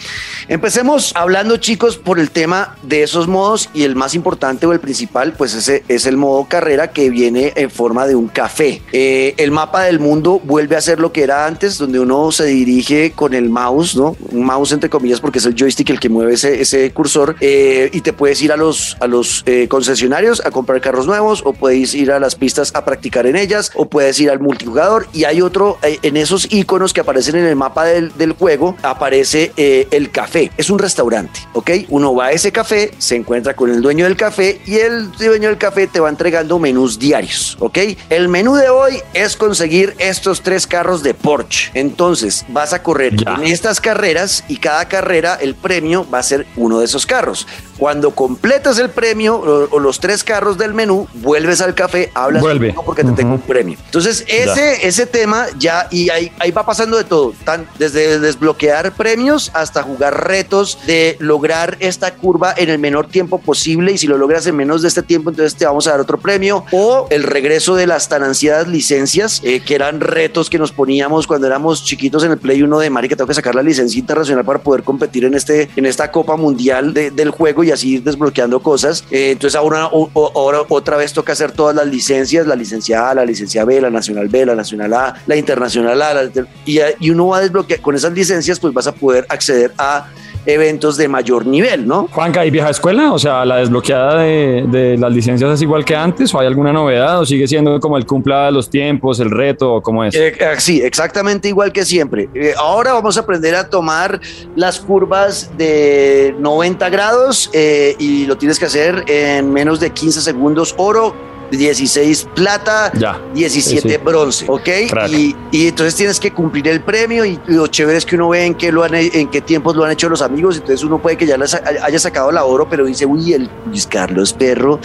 Empecemos 0.49 1.13
hablando, 1.15 1.59
chicos, 1.59 1.97
por 1.97 2.19
el 2.19 2.33
tema 2.33 2.77
de 2.83 3.05
esos 3.05 3.29
modos 3.29 3.71
y 3.73 3.85
el 3.85 3.95
más 3.95 4.16
importante 4.17 4.67
o 4.67 4.73
el 4.73 4.81
principal, 4.81 5.35
pues 5.35 5.55
ese 5.55 5.85
es 5.89 6.07
el 6.07 6.17
modo 6.17 6.47
carrera 6.49 6.91
que 6.91 7.11
viene 7.11 7.53
en 7.57 7.71
forma 7.71 8.07
de 8.07 8.15
un 8.15 8.29
café. 8.29 8.83
Eh, 8.93 9.35
el 9.37 9.51
mapa 9.51 9.85
del 9.85 10.01
mundo 10.01 10.41
vuelve 10.43 10.77
a 10.77 10.81
ser 10.81 10.99
lo 10.99 11.13
que 11.13 11.23
era 11.23 11.47
antes, 11.47 11.79
donde 11.79 12.01
uno 12.01 12.33
se 12.33 12.47
dirige 12.47 13.13
con 13.13 13.35
el 13.35 13.49
mouse, 13.49 13.97
¿no? 13.97 14.17
Un 14.33 14.45
mouse 14.45 14.73
entre 14.73 14.91
comillas 14.91 15.21
porque 15.21 15.39
es 15.39 15.47
el 15.47 15.55
joystick 15.55 15.91
el 15.91 16.01
que 16.01 16.09
mueve 16.09 16.35
ese, 16.35 16.93
cursor 16.93 17.37
eh, 17.41 17.91
y 17.93 18.01
te 18.01 18.13
puedes 18.13 18.41
ir 18.43 18.53
a 18.53 18.57
los, 18.57 18.97
a 19.01 19.07
los 19.07 19.43
eh, 19.47 19.69
concesionarios 19.69 20.45
a 20.45 20.51
comprar 20.51 20.81
carros 20.81 21.07
nuevos 21.07 21.43
o 21.45 21.53
puedes 21.53 21.95
ir 21.95 22.11
a 22.11 22.19
las 22.19 22.35
pistas 22.35 22.73
a 22.75 22.85
practicar 22.85 23.27
en 23.27 23.37
ellas 23.37 23.71
o 23.75 23.89
puedes 23.89 24.19
ir 24.21 24.31
al 24.31 24.41
multijugador 24.41 25.07
y 25.13 25.25
hay 25.25 25.43
otro, 25.43 25.79
en 25.83 26.17
esos 26.17 26.53
iconos 26.53 26.93
que 26.93 27.01
aparecen 27.01 27.37
en 27.37 27.47
el 27.47 27.57
mapa 27.57 27.85
del, 27.85 28.13
del 28.17 28.33
juego, 28.33 28.77
aparece 28.83 29.53
el 29.57 30.11
café. 30.11 30.51
Es 30.57 30.71
un 30.71 30.79
restaurante, 30.79 31.41
¿ok? 31.53 31.71
Uno 31.89 32.15
va 32.15 32.27
a 32.27 32.33
ese 32.33 32.53
café, 32.53 32.93
se 32.99 33.17
encuentra 33.17 33.55
con 33.55 33.71
el 33.71 33.83
dueño 33.83 33.96
del 34.05 34.17
café 34.17 34.61
y 34.67 34.77
el 34.77 35.11
dueño 35.13 35.49
del 35.49 35.59
café 35.59 35.87
te 35.87 36.01
va 36.01 36.09
entregando 36.09 36.59
menús 36.59 36.99
diarios, 36.99 37.57
¿ok? 37.61 37.79
El 38.11 38.29
menú 38.29 38.55
de 38.55 38.69
hoy 38.69 39.01
es 39.15 39.37
conseguir 39.37 39.95
estos 39.99 40.43
tres 40.43 40.67
carros 40.67 41.03
de 41.03 41.15
Porsche. 41.15 41.71
Entonces 41.75 42.45
vas 42.49 42.73
a 42.73 42.83
correr 42.83 43.15
en 43.27 43.45
estas 43.45 43.81
carreras 43.81 44.45
y 44.49 44.57
cada 44.59 44.87
carrera 44.89 45.39
el 45.41 45.55
premio 45.55 46.07
va 46.13 46.19
a 46.19 46.23
ser 46.23 46.47
uno 46.57 46.81
de 46.81 46.85
esos 46.85 47.07
carros. 47.07 47.47
Cuando 47.79 48.13
completas 48.13 48.79
el 48.79 48.89
premio 48.89 49.37
o, 49.71 49.79
los 49.79 50.01
tres 50.01 50.25
carros 50.25 50.57
del 50.57 50.73
menú, 50.73 51.07
vuelves 51.15 51.61
al 51.61 51.75
café, 51.75 52.11
hablas 52.15 52.41
Vuelve. 52.43 52.75
porque 52.85 53.05
te 53.05 53.13
tengo 53.13 53.35
un 53.35 53.41
premio. 53.41 53.79
Entonces 53.85 54.25
ese, 54.29 54.87
ese 54.87 55.05
tema 55.07 55.47
ya 55.59 55.87
y 55.91 56.09
ahí, 56.09 56.33
ahí 56.39 56.51
va 56.51 56.65
pasando 56.65 56.97
de 56.97 57.05
todo, 57.05 57.35
tan, 57.45 57.69
desde 57.79 58.19
desbloquear 58.19 58.93
premios 58.93 59.51
hasta 59.55 59.83
jugar 59.83 60.27
retos 60.27 60.79
de 60.87 61.17
lograr 61.21 61.77
esta 61.81 62.15
curva 62.15 62.55
en 62.57 62.71
el 62.71 62.79
menor 62.79 63.09
tiempo 63.09 63.39
posible 63.39 63.86
y 63.93 63.99
si 63.99 64.07
lo 64.07 64.19
logras 64.19 64.47
en 64.47 64.57
menos 64.57 64.83
de 64.83 64.89
este 64.89 65.03
tiempo, 65.03 65.31
entonces 65.31 65.55
te 65.55 65.67
vamos 65.67 65.87
a 65.87 65.91
dar 65.93 66.01
otro 66.01 66.19
premio 66.19 66.65
o 66.73 67.07
el 67.11 67.23
regreso 67.23 67.75
de 67.75 67.87
las 67.87 68.09
tan 68.09 68.23
ansiadas 68.23 68.69
licencias, 68.69 69.41
eh, 69.45 69.61
que 69.61 69.75
eran 69.75 70.01
retos 70.01 70.51
que 70.51 70.59
nos 70.59 70.73
poníamos 70.73 71.27
cuando 71.27 71.47
éramos 71.47 71.85
chiquitos 71.85 72.25
en 72.25 72.33
el 72.33 72.39
Play 72.39 72.63
1 72.63 72.79
de 72.79 72.91
Mari, 72.91 73.09
que 73.09 73.17
tengo 73.17 73.29
que 73.29 73.35
sacar 73.35 73.55
la 73.55 73.63
licencia 73.63 73.99
internacional 73.99 74.45
para 74.45 74.61
poder 74.61 74.83
competir 74.83 75.25
en, 75.25 75.35
este, 75.35 75.69
en 75.77 75.87
esta 75.87 76.11
Copa 76.11 76.37
Mundial 76.37 76.93
del 76.95 77.31
juego 77.31 77.65
y 77.65 77.71
así 77.71 77.95
ir 77.95 78.03
desbloqueando 78.03 78.61
cosas. 78.61 79.05
Eh, 79.11 79.33
entonces 79.33 79.57
ahora, 79.57 79.91
ahora 80.15 80.61
otra 80.69 80.97
vez 80.97 81.13
toca 81.13 81.33
hacer 81.33 81.53
todas 81.53 81.75
las 81.75 81.87
licencias, 81.87 82.47
la 82.47 82.57
licencia 82.57 83.11
A, 83.11 83.15
la 83.15 83.25
licencia 83.25 83.65
B, 83.65 83.81
la 83.81 83.91
nacional 83.91 84.29
B, 84.29 84.47
la 84.47 84.55
nacional 84.55 84.93
A, 84.95 85.15
la 85.27 85.37
internacional 85.37 86.01
A, 86.03 86.31
y, 86.65 86.79
y 87.01 87.11
uno 87.11 87.29
va 87.29 87.39
a 87.39 87.41
desbloquear 87.41 87.81
con 87.81 87.95
esas 87.95 88.13
licencias, 88.13 88.61
pues 88.61 88.73
vas 88.73 88.87
a 88.87 88.93
poder 88.93 89.27
acceder 89.29 89.73
a 89.79 90.09
eventos 90.47 90.97
de 90.97 91.09
mayor 91.09 91.47
nivel, 91.47 91.87
¿no? 91.87 92.09
Juanca, 92.13 92.47
¿y 92.47 92.51
vieja 92.51 92.71
escuela? 92.71 93.13
O 93.13 93.19
sea, 93.19 93.45
¿la 93.45 93.57
desbloqueada 93.57 94.23
de, 94.23 94.97
las 94.99 95.13
licencias 95.13 95.51
es 95.51 95.63
igual 95.63 95.85
que 95.85 95.95
antes 95.95 96.33
o 96.35 96.41
hay 96.41 96.47
alguna 96.47 96.73
novedad 96.73 97.21
o 97.21 97.27
sigue 97.27 97.47
siendo 97.47 97.79
como 97.81 97.97
el 97.97 98.07
cumpla 98.07 98.51
los 98.51 98.71
tiempos, 98.71 99.21
el 99.21 99.31
reto 99.31 99.75
o 99.75 99.83
cómo 99.83 100.05
es? 100.05 100.15
Eh, 100.15 100.35
eh, 100.39 100.55
sí, 100.59 100.81
exactamente 100.81 101.49
igual 101.49 101.73
que 101.73 101.85
siempre. 101.85 102.29
Eh, 102.35 102.55
ahora 102.57 102.93
vamos 102.93 103.17
a 103.17 103.21
aprender 103.21 103.55
a 103.55 103.69
tomar 103.69 104.21
las 104.55 104.81
curvas 104.81 105.51
de 105.57 106.35
90 106.39 106.89
grados 106.91 107.51
y 107.53 108.27
lo 108.27 108.37
tienes 108.39 108.59
que 108.59 108.67
hacer 108.67 109.05
en 109.09 109.53
menos 109.53 109.81
de 109.81 109.91
15 109.91 110.21
segundos 110.21 110.75
oro 110.79 111.36
16 111.51 112.29
plata, 112.35 112.93
17 113.35 113.99
bronce, 113.99 114.45
¿ok? 114.49 114.69
Y, 115.09 115.37
y, 115.51 115.69
entonces 115.69 115.95
tienes 115.95 116.21
que 116.21 116.33
cumplir 116.33 116.69
el 116.69 116.81
premio 116.81 117.25
y 117.25 117.39
lo 117.47 117.67
chévere 117.67 117.99
es 117.99 118.07
que 118.07 118.17
uno 118.17 118.29
ve 118.31 118.45
en 118.45 118.55
qué, 118.55 118.73
lo 118.73 118.85
han, 118.85 118.95
en 118.95 119.29
qué 119.29 119.41
tiempos 119.41 119.77
lo 119.77 119.85
han 119.85 119.93
hecho 119.93 120.09
los 120.09 120.23
amigos, 120.23 120.57
entonces 120.57 120.83
uno 120.85 121.01
puede 121.01 121.17
que 121.17 121.27
ya 121.27 121.37
haya 121.83 121.99
sacado 121.99 122.33
la 122.33 122.45
oro, 122.45 122.69
pero 122.69 122.87
dice, 122.87 123.07
uy, 123.07 123.35
el 123.35 123.51
Luis 123.67 123.87
Carlos 123.87 124.33
Perro 124.33 124.81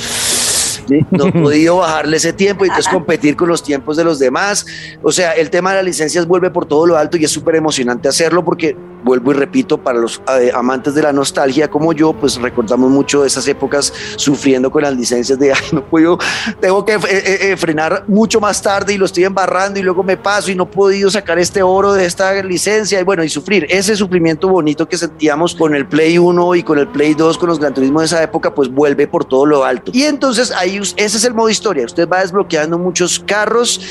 no 1.12 1.28
he 1.28 1.32
podido 1.32 1.78
bajarle 1.78 2.18
ese 2.18 2.34
tiempo 2.34 2.66
y 2.66 2.68
entonces 2.68 2.92
competir 2.92 3.36
con 3.36 3.48
los 3.48 3.64
tiempos 3.64 3.98
de 3.98 4.04
los 4.04 4.20
demás. 4.20 4.66
O 5.02 5.12
sea, 5.12 5.32
el 5.34 5.50
tema 5.50 5.72
de 5.72 5.78
las 5.78 5.86
licencias 5.86 6.28
vuelve 6.28 6.50
por 6.50 6.66
todo 6.66 6.86
lo 6.86 6.98
alto 6.98 7.18
y 7.18 7.26
es 7.26 7.32
súper 7.32 7.56
emocionante 7.56 8.08
hacerlo 8.08 8.44
porque 8.44 8.76
vuelvo 9.04 9.32
y 9.32 9.36
repito, 9.36 9.78
para 9.78 10.00
los 10.00 10.22
eh, 10.40 10.52
amantes 10.54 10.94
de 10.94 11.02
la 11.02 11.14
nostalgia 11.14 11.70
como 11.70 11.94
yo, 11.94 12.14
pues 12.14 12.36
recordamos 12.36 12.90
mucho 12.90 13.26
esas 13.26 13.48
épocas 13.48 13.94
sufriendo 14.16 14.72
con 14.72 14.84
las 14.84 14.96
licencias 14.96 15.38
de, 15.40 15.54
ay, 15.54 15.62
no 15.72 15.84
puedo, 15.84 16.18
tengo 16.60 16.86
que 16.86 16.94
eh, 16.94 17.52
eh, 17.52 17.58
frenar 17.58 18.06
mucho 18.08 18.40
más 18.40 18.62
tarde 18.62 18.94
y 18.94 18.98
lo 18.98 19.06
estoy 19.06 19.24
embarrando 19.24 19.80
y 19.80 19.84
luego 19.84 20.04
me 20.04 20.18
paso 20.18 20.52
y 20.52 20.56
no 20.56 20.64
he 20.64 20.68
podido 20.68 21.10
sacar 21.10 21.40
este 21.40 21.64
oro 21.64 21.94
de 21.94 22.06
esta 22.06 22.34
licencia 22.44 23.00
y 23.00 23.04
bueno, 23.04 23.24
y 23.24 23.30
sufrir. 23.30 23.68
Ese 23.70 23.96
sufrimiento 23.96 24.48
bonito 24.48 24.88
que 24.88 24.98
sentíamos 24.98 25.56
con 25.56 25.76
el 25.76 25.88
Play 25.88 26.18
1 26.18 26.56
y 26.56 26.64
con 26.64 26.78
el 26.80 26.88
Play 26.88 27.14
2, 27.14 27.38
con 27.38 27.50
los 27.50 27.60
Gran 27.60 27.74
Turismo 27.74 28.00
de 28.00 28.06
esa 28.06 28.22
época, 28.22 28.54
pues 28.54 28.70
vuelve 28.70 29.08
por 29.08 29.26
todo 29.26 29.46
lo 29.46 29.64
alto. 29.64 29.92
Y 29.94 30.04
entonces 30.04 30.52
ahí 30.52 30.78
ese 30.78 31.18
es 31.18 31.26
el 31.26 31.34
modo 31.34 31.50
historia, 31.50 31.86
usted 31.86 32.08
va 32.08 32.22
desbloqueando 32.22 32.78
muchos 32.78 33.20
carros, 33.20 33.82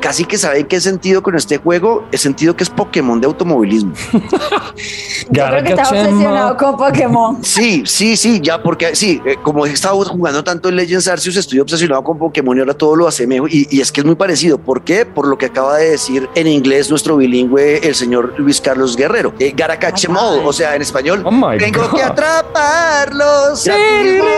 casi 0.00 0.24
que 0.24 0.38
saben 0.38 0.66
qué 0.66 0.80
sentido 0.80 1.22
con 1.22 1.36
este 1.36 1.58
juego, 1.58 2.04
el 2.10 2.18
sentido 2.18 2.56
que 2.56 2.64
es 2.64 2.70
Pokémon 2.70 3.20
de 3.20 3.26
automovilismo. 3.26 3.92
Yo 5.30 5.46
creo 5.46 5.62
que 5.62 5.70
estaba 5.70 5.90
obsesionado 5.90 6.56
con 6.56 6.76
Pokémon. 6.76 7.44
Sí, 7.44 7.84
sí, 7.86 8.16
sí, 8.16 8.40
ya 8.42 8.62
porque 8.62 8.94
sí, 8.96 9.20
eh, 9.24 9.36
como 9.42 9.66
he 9.66 9.72
estado 9.72 10.02
jugando 10.04 10.42
tanto 10.42 10.68
en 10.68 10.76
Legends 10.76 11.08
Arceus, 11.08 11.36
estoy 11.36 11.60
obsesionado 11.60 12.02
con 12.02 12.18
Pokémon 12.18 12.56
y 12.56 12.60
ahora 12.60 12.74
todo 12.74 12.96
lo 12.96 13.06
asemejo 13.06 13.46
y, 13.48 13.68
y 13.70 13.80
es 13.80 13.92
que 13.92 14.00
es 14.00 14.06
muy 14.06 14.16
parecido. 14.16 14.58
¿Por 14.58 14.82
qué? 14.82 15.06
Por 15.06 15.28
lo 15.28 15.38
que 15.38 15.46
acaba 15.46 15.76
de 15.76 15.90
decir 15.90 16.28
en 16.34 16.46
inglés 16.46 16.90
nuestro 16.90 17.16
bilingüe, 17.16 17.86
el 17.86 17.94
señor 17.94 18.34
Luis 18.38 18.60
Carlos 18.60 18.96
Guerrero. 18.96 19.34
Eh, 19.38 19.54
o 20.44 20.52
sea, 20.52 20.74
en 20.74 20.82
español, 20.82 21.22
oh 21.24 21.50
tengo 21.58 21.90
que 21.90 22.02
atraparlos. 22.02 23.64
Gran 23.64 23.78
turismo, 24.00 24.28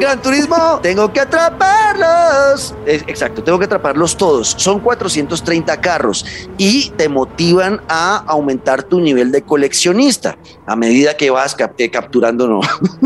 Gran 0.00 0.22
Turismo, 0.22 0.80
tengo 0.82 1.12
que 1.12 1.20
atraparlos. 1.20 2.74
exacto, 2.86 3.42
tengo 3.42 3.58
que 3.58 3.66
atraparlos 3.66 4.16
todos. 4.16 4.54
Son 4.56 4.79
430 4.80 5.80
carros 5.80 6.24
y 6.58 6.90
te 6.90 7.08
motivan 7.08 7.80
a 7.88 8.18
aumentar 8.26 8.82
tu 8.82 9.00
nivel 9.00 9.32
de 9.32 9.42
coleccionista 9.42 10.36
a 10.66 10.76
medida 10.76 11.16
que 11.16 11.30
vas 11.30 11.56
eh, 11.78 11.90
capturando, 11.90 12.46
no, 12.46 12.60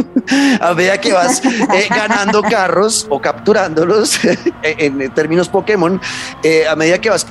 a 0.60 0.74
medida 0.74 1.00
que 1.00 1.14
vas 1.14 1.42
eh, 1.44 1.86
ganando 1.88 2.42
carros 2.42 3.06
o 3.08 3.20
capturándolos 3.20 4.18
en 4.62 5.10
términos 5.14 5.48
Pokémon, 5.48 5.98
eh, 6.42 6.68
a 6.68 6.76
medida 6.76 7.00
que 7.00 7.08
vas 7.08 7.26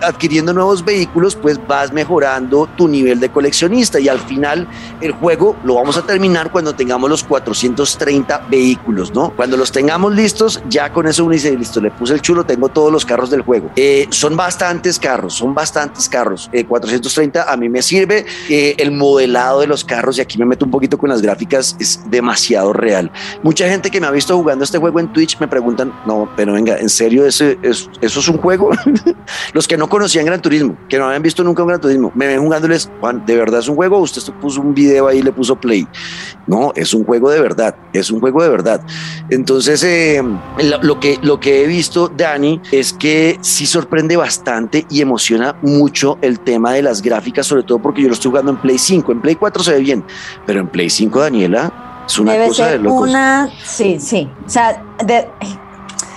adquiriendo 0.00 0.54
nuevos 0.54 0.82
vehículos, 0.84 1.36
pues 1.36 1.60
vas 1.66 1.92
mejorando 1.92 2.66
tu 2.76 2.88
nivel 2.88 3.20
de 3.20 3.28
coleccionista 3.28 4.00
y 4.00 4.08
al 4.08 4.20
final 4.20 4.66
el 5.02 5.12
juego 5.12 5.54
lo 5.64 5.74
vamos 5.74 5.98
a 5.98 6.02
terminar 6.02 6.50
cuando 6.50 6.74
tengamos 6.74 7.10
los 7.10 7.24
430 7.24 8.46
vehículos, 8.50 9.12
¿no? 9.12 9.30
Cuando 9.36 9.58
los 9.58 9.70
tengamos 9.70 10.14
listos, 10.14 10.62
ya 10.68 10.92
con 10.92 11.06
eso 11.06 11.24
uno 11.24 11.34
dice, 11.34 11.54
listo, 11.56 11.80
le 11.80 11.90
puse 11.90 12.14
el 12.14 12.22
chulo, 12.22 12.44
tengo 12.44 12.70
todos 12.70 12.90
los 12.90 13.04
carros 13.04 13.28
del 13.28 13.42
juego. 13.42 13.67
Eh, 13.76 14.06
son 14.10 14.36
bastantes 14.36 14.98
carros, 14.98 15.34
son 15.34 15.54
bastantes 15.54 16.08
carros. 16.08 16.50
430 16.68 17.40
eh, 17.40 17.44
a 17.46 17.56
mí 17.56 17.68
me 17.68 17.82
sirve. 17.82 18.26
Eh, 18.48 18.74
el 18.78 18.92
modelado 18.92 19.60
de 19.60 19.66
los 19.66 19.84
carros, 19.84 20.18
y 20.18 20.20
aquí 20.20 20.38
me 20.38 20.44
meto 20.44 20.64
un 20.64 20.70
poquito 20.70 20.98
con 20.98 21.08
las 21.10 21.22
gráficas, 21.22 21.76
es 21.78 22.00
demasiado 22.10 22.72
real. 22.72 23.10
Mucha 23.42 23.68
gente 23.68 23.90
que 23.90 24.00
me 24.00 24.06
ha 24.06 24.10
visto 24.10 24.36
jugando 24.36 24.64
este 24.64 24.78
juego 24.78 25.00
en 25.00 25.12
Twitch 25.12 25.38
me 25.40 25.48
preguntan, 25.48 25.92
no, 26.06 26.28
pero 26.36 26.52
venga, 26.52 26.76
¿en 26.78 26.88
serio 26.88 27.26
eso, 27.26 27.44
eso, 27.62 27.90
es 28.00 28.28
un 28.28 28.38
juego? 28.38 28.70
los 29.52 29.68
que 29.68 29.76
no 29.76 29.88
conocían 29.88 30.26
Gran 30.26 30.42
Turismo, 30.42 30.76
que 30.88 30.98
no 30.98 31.06
habían 31.06 31.22
visto 31.22 31.44
nunca 31.44 31.62
un 31.62 31.68
Gran 31.68 31.80
Turismo, 31.80 32.12
me 32.14 32.26
ven 32.26 32.40
jugándoles, 32.40 32.90
Juan, 33.00 33.24
¿de 33.26 33.36
verdad 33.36 33.60
es 33.60 33.68
un 33.68 33.76
juego? 33.76 33.98
Usted 33.98 34.22
puso 34.34 34.60
un 34.60 34.74
video 34.74 35.08
ahí 35.08 35.18
y 35.18 35.22
le 35.22 35.32
puso 35.32 35.56
play. 35.56 35.86
No, 36.46 36.72
es 36.74 36.94
un 36.94 37.04
juego 37.04 37.30
de 37.30 37.40
verdad, 37.40 37.74
es 37.92 38.10
un 38.10 38.20
juego 38.20 38.42
de 38.42 38.48
verdad. 38.48 38.80
Entonces, 39.30 39.84
lo, 40.82 41.00
que, 41.00 41.18
lo 41.22 41.40
que 41.40 41.62
he 41.62 41.66
visto, 41.66 42.08
Dani, 42.08 42.60
es 42.72 42.92
que 42.92 43.38
sí 43.58 43.66
sorprende 43.66 44.16
bastante 44.16 44.86
y 44.88 45.00
emociona 45.00 45.56
mucho 45.62 46.16
el 46.22 46.38
tema 46.38 46.72
de 46.72 46.82
las 46.82 47.02
gráficas, 47.02 47.44
sobre 47.44 47.64
todo 47.64 47.80
porque 47.80 48.02
yo 48.02 48.06
lo 48.06 48.14
estoy 48.14 48.30
jugando 48.30 48.52
en 48.52 48.58
Play 48.58 48.78
5. 48.78 49.10
En 49.10 49.20
Play 49.20 49.34
4 49.34 49.62
se 49.64 49.72
ve 49.72 49.80
bien, 49.80 50.04
pero 50.46 50.60
en 50.60 50.68
Play 50.68 50.88
5, 50.88 51.18
Daniela, 51.18 52.04
es 52.06 52.18
una 52.20 52.36
cosa 52.46 52.68
de 52.68 52.78
locos. 52.78 53.08
Una, 53.08 53.50
sí, 53.64 53.98
sí. 53.98 54.30
O 54.46 54.48
sea, 54.48 54.80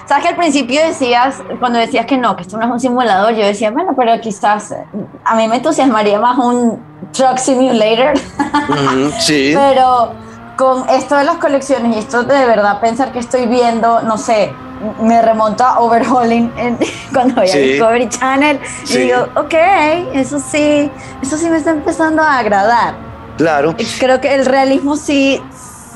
Sabes 0.06 0.26
que 0.26 0.30
al 0.30 0.36
principio 0.36 0.86
decías, 0.86 1.42
cuando 1.60 1.80
decías 1.80 2.06
que 2.06 2.18
no, 2.18 2.36
que 2.36 2.42
esto 2.44 2.58
no 2.58 2.66
es 2.66 2.72
un 2.72 2.80
simulador, 2.80 3.34
yo 3.34 3.46
decía, 3.46 3.72
bueno, 3.72 3.94
pero 3.98 4.20
quizás 4.20 4.76
a 5.24 5.36
mí 5.36 5.48
me 5.48 5.56
entusiasmaría 5.56 6.20
más 6.20 6.38
un 6.38 6.80
Truck 7.12 7.38
Simulator. 7.38 8.14
sí. 9.20 9.54
pero 9.56 10.14
con 10.62 10.88
esto 10.90 11.16
de 11.16 11.24
las 11.24 11.38
colecciones 11.38 11.96
y 11.96 12.00
esto 12.00 12.22
de 12.22 12.46
verdad 12.46 12.80
pensar 12.80 13.12
que 13.12 13.18
estoy 13.18 13.48
viendo, 13.48 14.04
no 14.04 14.16
sé, 14.16 14.54
me 15.02 15.20
remonto 15.20 15.64
a 15.64 15.80
Overhauling 15.80 16.52
cuando 17.14 17.34
voy 17.42 17.50
a 17.50 17.56
Discovery 17.56 18.08
Channel 18.10 18.60
y 18.88 18.98
digo, 18.98 19.28
ok, 19.36 19.56
eso 20.14 20.40
sí, 20.40 20.92
eso 21.20 21.38
sí 21.38 21.50
me 21.50 21.58
está 21.58 21.72
empezando 21.72 22.22
a 22.22 22.38
agradar. 22.38 22.94
Claro. 23.38 23.76
Creo 24.00 24.22
que 24.22 24.36
el 24.36 24.46
realismo 24.46 24.98
sí, 24.98 25.42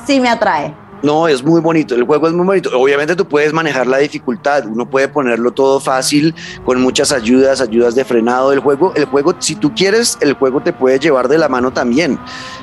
sí 0.04 0.18
me 0.18 0.28
atrae. 0.28 0.74
No, 1.02 1.28
es 1.28 1.42
muy 1.42 1.60
bonito, 1.60 1.94
el 1.94 2.04
juego 2.04 2.26
es 2.26 2.32
muy 2.32 2.46
bonito. 2.46 2.70
Obviamente 2.78 3.14
tú 3.14 3.26
puedes 3.26 3.52
manejar 3.52 3.86
la 3.86 3.98
dificultad, 3.98 4.66
uno 4.66 4.88
puede 4.88 5.08
ponerlo 5.08 5.50
todo 5.50 5.78
fácil 5.78 6.34
con 6.64 6.80
muchas 6.80 7.12
ayudas, 7.12 7.60
ayudas 7.60 7.94
de 7.94 8.04
frenado 8.04 8.50
del 8.50 8.60
juego. 8.60 8.92
El 8.96 9.04
juego, 9.04 9.34
si 9.38 9.56
tú 9.56 9.74
quieres, 9.74 10.16
el 10.20 10.32
juego 10.32 10.62
te 10.62 10.72
puede 10.72 10.98
llevar 10.98 11.28
de 11.28 11.38
la 11.38 11.48
mano 11.48 11.70
también. 11.70 12.18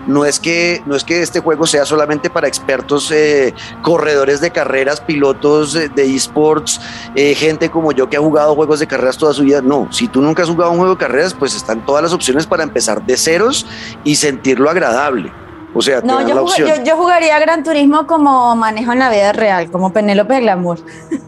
No 0.08 0.26
es 0.26 0.40
que, 0.40 0.82
no 0.86 0.96
es 0.96 1.04
que 1.04 1.22
este 1.22 1.42
juego 1.42 1.68
sea 1.68 1.86
solamente 1.86 2.30
para 2.30 2.48
expertos, 2.48 3.12
eh, 3.12 3.54
corredores 3.84 4.42
de 4.42 4.52
carreras, 4.52 5.00
pilotos 5.00 5.76
eh, 5.76 5.90
de 5.94 6.16
esports, 6.16 6.82
eh, 7.16 7.36
gente 7.36 7.70
como 7.70 7.92
yo 7.92 8.10
que 8.10 8.18
ha 8.18 8.22
jugado 8.22 8.56
juegos 8.56 8.80
de 8.80 8.88
carreras 8.88 9.18
toda 9.18 9.34
su 9.34 9.44
vida. 9.44 9.62
No, 9.62 9.88
si 9.92 10.08
tú 10.08 10.22
nunca 10.22 10.42
has 10.44 10.50
jugado 10.50 10.72
un 10.72 10.78
juego 10.78 10.96
de 10.96 11.00
carreras, 11.00 11.36
pues 11.36 11.56
están 11.56 11.86
todas 11.86 12.02
las 12.02 12.14
opciones 12.14 12.48
para 12.48 12.64
empezar 12.64 13.06
de 13.06 13.16
ceros 13.16 13.66
y 14.04 14.16
sentirlo 14.16 14.70
agradable. 14.70 15.43
O 15.76 15.82
sea, 15.82 16.02
no, 16.02 16.28
yo, 16.28 16.46
yo, 16.84 16.96
jugaría 16.96 17.40
Gran 17.40 17.64
Turismo 17.64 18.06
como 18.06 18.56
manejo 18.56 18.94
en 18.94 19.00
la 19.00 19.10
vida 19.10 19.34
real, 19.34 19.72
como 19.72 19.92
Penélope 19.92 20.40
Glamour. 20.40 20.78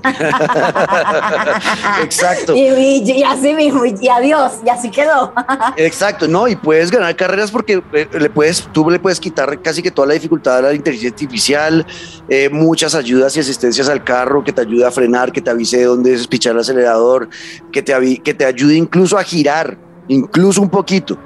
Exacto. 2.03 2.55
Y, 2.55 3.23
así 3.23 3.53
mismo, 3.53 3.83
y 3.85 4.07
adiós, 4.07 4.59
y 4.63 4.69
así 4.69 4.91
quedó. 4.91 5.33
Exacto, 5.77 6.27
no, 6.27 6.47
y 6.47 6.55
puedes 6.55 6.91
ganar 6.91 7.15
carreras 7.15 7.49
porque 7.49 7.81
eh, 7.93 8.07
le 8.19 8.29
puedes, 8.29 8.67
tú 8.71 8.87
le 8.89 8.99
puedes 8.99 9.19
quitar 9.19 9.59
casi 9.61 9.81
que 9.81 9.89
toda 9.89 10.09
la 10.09 10.13
dificultad 10.13 10.59
a 10.59 10.61
la 10.61 10.73
inteligencia 10.73 11.09
artificial, 11.09 11.85
eh, 12.29 12.49
muchas 12.49 12.93
ayudas 12.93 13.35
y 13.37 13.39
asistencias 13.39 13.89
al 13.89 14.03
carro 14.03 14.43
que 14.43 14.53
te 14.53 14.61
ayuda 14.61 14.89
a 14.89 14.91
frenar, 14.91 15.31
que 15.31 15.41
te 15.41 15.49
avise 15.49 15.77
de 15.77 15.85
dónde 15.85 16.13
es 16.13 16.27
pichar 16.27 16.53
el 16.53 16.59
acelerador, 16.59 17.29
que 17.71 17.81
te, 17.81 18.21
que 18.21 18.33
te 18.35 18.45
ayude 18.45 18.75
incluso 18.75 19.17
a 19.17 19.23
girar, 19.23 19.75
incluso 20.07 20.61
un 20.61 20.69
poquito. 20.69 21.17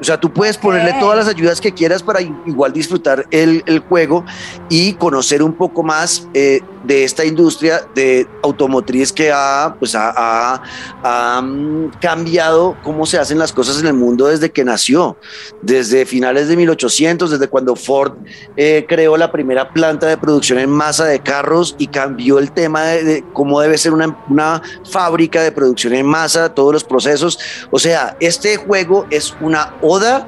O 0.00 0.04
sea, 0.04 0.18
tú 0.18 0.32
puedes 0.32 0.56
ponerle 0.56 0.94
todas 1.00 1.18
las 1.18 1.28
ayudas 1.28 1.60
que 1.60 1.72
quieras 1.72 2.02
para 2.02 2.20
igual 2.20 2.72
disfrutar 2.72 3.26
el, 3.30 3.62
el 3.66 3.80
juego 3.80 4.24
y 4.68 4.94
conocer 4.94 5.42
un 5.42 5.52
poco 5.52 5.82
más 5.82 6.28
eh, 6.34 6.60
de 6.84 7.04
esta 7.04 7.24
industria 7.24 7.82
de 7.94 8.26
automotriz 8.42 9.12
que 9.12 9.30
ha, 9.32 9.74
pues 9.78 9.94
ha, 9.94 10.62
mm, 11.42 11.88
cambiado 12.00 12.76
cómo 12.82 13.06
se 13.06 13.18
hacen 13.18 13.38
las 13.38 13.52
cosas 13.52 13.80
en 13.80 13.86
el 13.86 13.94
mundo 13.94 14.26
desde 14.26 14.50
que 14.50 14.64
nació, 14.64 15.16
desde 15.62 16.06
finales 16.06 16.48
de 16.48 16.56
1800, 16.56 17.30
desde 17.30 17.48
cuando 17.48 17.76
Ford 17.76 18.14
eh, 18.56 18.86
creó 18.88 19.16
la 19.16 19.30
primera 19.32 19.70
planta 19.70 20.06
de 20.06 20.16
producción 20.16 20.58
en 20.58 20.70
masa 20.70 21.04
de 21.04 21.20
carros 21.20 21.74
y 21.78 21.88
cambió 21.88 22.38
el 22.38 22.52
tema 22.52 22.84
de, 22.84 23.24
cómo 23.32 23.60
debe 23.60 23.76
ser 23.78 23.92
una, 23.92 24.16
una 24.28 24.62
fábrica 24.90 25.42
de 25.42 25.52
producción 25.52 25.94
en 25.94 26.06
masa, 26.06 26.54
todos 26.54 26.72
los 26.72 26.84
procesos. 26.84 27.38
O 27.70 27.78
sea, 27.78 28.16
este 28.20 28.56
juego 28.56 29.06
es 29.10 29.34
una 29.40 29.74
oda 29.88 30.26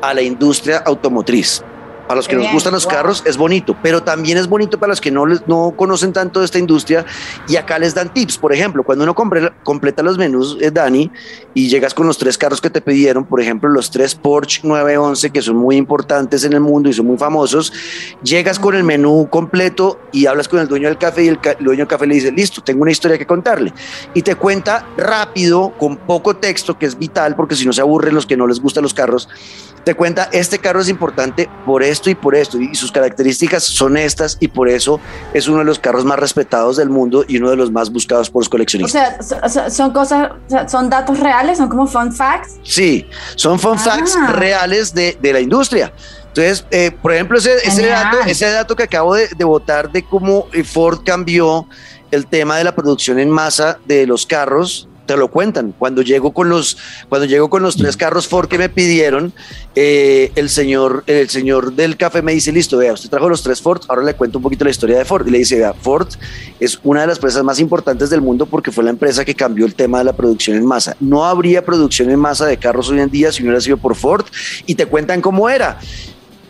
a 0.00 0.14
la 0.14 0.22
industria 0.22 0.82
automotriz. 0.84 1.62
Para 2.12 2.18
los 2.18 2.28
que 2.28 2.36
nos 2.36 2.52
gustan 2.52 2.74
los 2.74 2.86
carros 2.86 3.22
es 3.24 3.38
bonito, 3.38 3.74
pero 3.82 4.02
también 4.02 4.36
es 4.36 4.46
bonito 4.46 4.78
para 4.78 4.90
los 4.90 5.00
que 5.00 5.10
no, 5.10 5.24
les, 5.24 5.48
no 5.48 5.72
conocen 5.74 6.12
tanto 6.12 6.40
de 6.40 6.44
esta 6.44 6.58
industria 6.58 7.06
y 7.48 7.56
acá 7.56 7.78
les 7.78 7.94
dan 7.94 8.12
tips. 8.12 8.36
Por 8.36 8.52
ejemplo, 8.52 8.82
cuando 8.82 9.04
uno 9.04 9.14
completa 9.14 10.02
los 10.02 10.18
menús, 10.18 10.58
eh, 10.60 10.70
Dani, 10.70 11.10
y 11.54 11.70
llegas 11.70 11.94
con 11.94 12.06
los 12.06 12.18
tres 12.18 12.36
carros 12.36 12.60
que 12.60 12.68
te 12.68 12.82
pidieron, 12.82 13.24
por 13.24 13.40
ejemplo, 13.40 13.70
los 13.70 13.90
tres 13.90 14.14
Porsche 14.14 14.60
911 14.62 15.30
que 15.30 15.40
son 15.40 15.56
muy 15.56 15.76
importantes 15.76 16.44
en 16.44 16.52
el 16.52 16.60
mundo 16.60 16.90
y 16.90 16.92
son 16.92 17.06
muy 17.06 17.16
famosos, 17.16 17.72
llegas 18.22 18.58
con 18.58 18.74
el 18.74 18.84
menú 18.84 19.28
completo 19.30 19.98
y 20.12 20.26
hablas 20.26 20.48
con 20.48 20.60
el 20.60 20.68
dueño 20.68 20.88
del 20.88 20.98
café 20.98 21.24
y 21.24 21.28
el, 21.28 21.38
el 21.42 21.64
dueño 21.64 21.78
del 21.78 21.88
café 21.88 22.06
le 22.06 22.16
dice, 22.16 22.30
listo, 22.30 22.60
tengo 22.60 22.82
una 22.82 22.90
historia 22.90 23.16
que 23.16 23.26
contarle. 23.26 23.72
Y 24.12 24.20
te 24.20 24.34
cuenta 24.34 24.86
rápido, 24.98 25.72
con 25.78 25.96
poco 25.96 26.36
texto, 26.36 26.78
que 26.78 26.84
es 26.84 26.98
vital, 26.98 27.36
porque 27.36 27.56
si 27.56 27.64
no 27.64 27.72
se 27.72 27.80
aburren 27.80 28.14
los 28.14 28.26
que 28.26 28.36
no 28.36 28.46
les 28.46 28.60
gustan 28.60 28.82
los 28.82 28.92
carros, 28.92 29.30
te 29.84 29.94
cuenta, 29.94 30.28
este 30.32 30.58
carro 30.58 30.80
es 30.80 30.88
importante 30.88 31.48
por 31.66 31.82
esto 31.82 32.10
y 32.10 32.14
por 32.14 32.34
esto, 32.34 32.60
y 32.60 32.74
sus 32.74 32.92
características 32.92 33.64
son 33.64 33.96
estas, 33.96 34.36
y 34.40 34.48
por 34.48 34.68
eso 34.68 35.00
es 35.32 35.48
uno 35.48 35.58
de 35.58 35.64
los 35.64 35.78
carros 35.78 36.04
más 36.04 36.18
respetados 36.18 36.76
del 36.76 36.88
mundo 36.88 37.24
y 37.26 37.38
uno 37.38 37.50
de 37.50 37.56
los 37.56 37.70
más 37.70 37.90
buscados 37.90 38.30
por 38.30 38.42
los 38.42 38.48
coleccionistas. 38.48 39.32
O 39.42 39.48
sea, 39.48 39.70
son 39.70 39.92
cosas, 39.92 40.32
son 40.68 40.88
datos 40.88 41.18
reales, 41.18 41.58
son 41.58 41.68
como 41.68 41.86
fun 41.86 42.12
facts. 42.12 42.58
Sí, 42.62 43.06
son 43.34 43.58
fun 43.58 43.78
facts 43.78 44.16
ah. 44.16 44.32
reales 44.32 44.94
de, 44.94 45.18
de, 45.20 45.32
la 45.32 45.40
industria. 45.40 45.92
Entonces, 46.28 46.64
eh, 46.70 46.90
por 46.90 47.12
ejemplo, 47.12 47.38
ese, 47.38 47.56
ese, 47.64 47.86
dato, 47.86 48.18
ese 48.26 48.50
dato 48.50 48.76
que 48.76 48.84
acabo 48.84 49.14
de, 49.14 49.28
de 49.28 49.44
votar 49.44 49.90
de 49.90 50.02
cómo 50.04 50.46
Ford 50.64 51.00
cambió 51.04 51.66
el 52.10 52.26
tema 52.26 52.56
de 52.56 52.64
la 52.64 52.74
producción 52.74 53.18
en 53.18 53.30
masa 53.30 53.78
de 53.86 54.06
los 54.06 54.26
carros 54.26 54.88
lo 55.16 55.28
cuentan. 55.28 55.74
Cuando 55.78 56.02
llego 56.02 56.32
con 56.32 56.48
los, 56.48 56.76
cuando 57.08 57.26
llego 57.26 57.50
con 57.50 57.62
los 57.62 57.76
tres 57.76 57.96
carros 57.96 58.28
Ford 58.28 58.48
que 58.48 58.58
me 58.58 58.68
pidieron, 58.68 59.32
eh, 59.74 60.32
el 60.34 60.48
señor, 60.48 61.04
el 61.06 61.28
señor 61.28 61.74
del 61.74 61.96
café 61.96 62.22
me 62.22 62.32
dice, 62.32 62.52
listo, 62.52 62.78
vea, 62.78 62.92
usted 62.92 63.08
trajo 63.08 63.28
los 63.28 63.42
tres 63.42 63.60
Ford, 63.60 63.82
ahora 63.88 64.02
le 64.02 64.14
cuento 64.14 64.38
un 64.38 64.42
poquito 64.42 64.64
la 64.64 64.70
historia 64.70 64.98
de 64.98 65.04
Ford. 65.04 65.26
Y 65.26 65.30
le 65.30 65.38
dice, 65.38 65.58
vea, 65.58 65.74
Ford 65.74 66.08
es 66.60 66.78
una 66.82 67.02
de 67.02 67.06
las 67.08 67.18
empresas 67.18 67.42
más 67.44 67.58
importantes 67.58 68.10
del 68.10 68.20
mundo 68.20 68.46
porque 68.46 68.70
fue 68.70 68.84
la 68.84 68.90
empresa 68.90 69.24
que 69.24 69.34
cambió 69.34 69.66
el 69.66 69.74
tema 69.74 69.98
de 69.98 70.04
la 70.04 70.12
producción 70.12 70.56
en 70.56 70.66
masa. 70.66 70.96
No 71.00 71.24
habría 71.24 71.64
producción 71.64 72.10
en 72.10 72.18
masa 72.18 72.46
de 72.46 72.56
carros 72.56 72.90
hoy 72.90 73.00
en 73.00 73.10
día 73.10 73.32
si 73.32 73.42
no 73.42 73.48
hubiera 73.48 73.60
sido 73.60 73.76
por 73.76 73.94
Ford. 73.94 74.24
Y 74.66 74.74
te 74.74 74.86
cuentan 74.86 75.20
cómo 75.20 75.48
era 75.48 75.78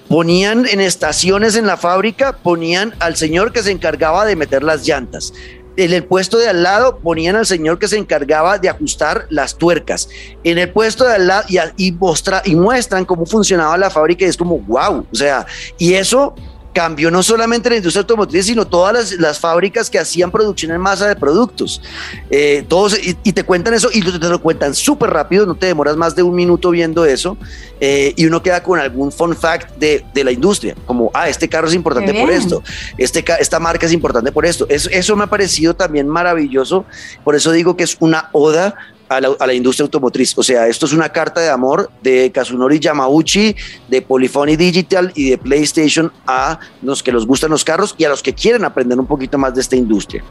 ponían 0.09 0.67
en 0.67 0.83
estaciones 0.83 1.57
en 1.57 1.67
la 1.67 1.79
fábrica, 1.79 2.37
ponían 2.37 2.95
al 2.99 3.17
señor 3.17 3.51
que 3.51 3.63
se 3.63 3.71
encargaba 3.71 4.27
de 4.27 4.37
meter 4.37 4.63
las 4.63 4.87
llantas 4.87 5.33
en 5.77 5.93
el 5.93 6.05
puesto 6.05 6.39
de 6.39 6.49
al 6.49 6.63
lado 6.63 6.99
ponían 6.99 7.37
al 7.37 7.47
señor 7.47 7.79
que 7.79 7.89
se 7.89 7.97
encargaba 7.97 8.59
de 8.59 8.69
ajustar 8.69 9.27
las 9.31 9.57
tuercas. 9.57 10.09
En 10.45 10.59
el 10.59 10.71
puesto 10.71 11.05
de 11.05 11.15
al 11.15 11.27
lado 11.27 11.45
y, 11.49 11.59
y, 11.77 11.97
y 12.45 12.55
muestran 12.55 13.05
cómo 13.05 13.27
funcionaba 13.27 13.77
la 13.79 13.91
fábrica 13.91 14.25
y 14.25 14.29
es 14.29 14.37
como, 14.37 14.59
wow, 14.59 15.07
o 15.11 15.15
sea, 15.15 15.47
y 15.79 15.95
eso 15.95 16.35
cambió 16.73 17.11
no 17.11 17.23
solamente 17.23 17.71
la 17.71 17.77
industria 17.77 18.01
automotriz, 18.01 18.47
sino 18.47 18.67
todas 18.67 19.13
las, 19.19 19.39
fábricas 19.39 19.91
que 19.91 19.99
hacían 19.99 20.31
producción 20.31 20.73
en 20.73 20.81
masa 20.81 21.09
de 21.09 21.17
productos. 21.17 21.83
Eh, 22.31 22.65
todos, 22.69 22.99
y, 23.03 23.33
te 23.33 23.45
cuentan 23.45 23.75
eso 23.75 23.89
y 23.93 24.03
te 24.03 24.29
lo 24.29 24.41
cuentan 24.41 24.75
súper 24.75 25.11
rápido, 25.11 25.47
no 25.47 25.55
te 25.55 25.67
demoras 25.67 25.97
más 25.97 26.15
de 26.15 26.23
un 26.23 26.35
minuto 26.35 26.71
viendo 26.71 27.05
eso, 27.05 27.37
eh, 27.81 28.13
y 28.17 28.27
uno 28.27 28.43
queda 28.43 28.63
con 28.63 28.79
algún 28.79 29.11
fun 29.11 29.35
fact 29.35 29.77
de, 29.77 30.05
de, 30.15 30.25
la 30.25 30.33
industria, 30.33 30.77
como, 30.87 31.11
ah, 31.15 31.29
este 31.29 31.49
carro 31.49 31.67
es 31.67 31.75
importante 31.75 32.15
por 32.15 32.31
esto, 32.31 32.63
este, 32.99 33.25
esta 33.41 33.59
marca 33.59 33.87
es 33.87 33.93
importante 33.93 34.31
por 34.33 34.47
esto. 34.47 34.67
Eso, 34.69 34.89
eso 34.91 35.17
me 35.17 35.25
ha 35.25 35.29
parecido 35.29 35.75
también 35.75 36.09
maravilloso, 36.09 36.85
por 37.25 37.35
eso 37.35 37.51
digo 37.53 37.77
que 37.77 37.85
es 37.85 37.97
una 38.01 38.29
oda 38.33 38.75
a 39.17 39.47
la, 39.47 39.55
industria 39.55 39.85
automotriz. 39.85 40.37
O 40.37 40.43
sea, 40.43 40.67
esto 40.67 40.87
es 40.87 40.93
una 40.93 41.09
carta 41.09 41.41
de 41.41 41.51
amor 41.51 41.91
de 42.03 42.31
Kazunori 42.33 42.79
Yamauchi, 42.79 43.55
de 43.89 44.03
Polyphony 44.03 44.57
Digital 44.57 45.13
y 45.15 45.31
de 45.31 45.39
PlayStation 45.39 46.13
a 46.27 46.59
los 46.83 47.03
que 47.03 47.13
les 47.13 47.25
gustan 47.25 47.51
los 47.51 47.65
carros 47.65 47.95
y 47.99 48.05
a 48.05 48.09
los 48.09 48.23
que 48.23 48.33
quieren 48.33 48.65
aprender 48.65 48.99
un 48.99 49.07
poquito 49.07 49.39
más 49.39 49.55
de 49.55 49.61
esta 49.61 49.77
industria. 49.77 50.25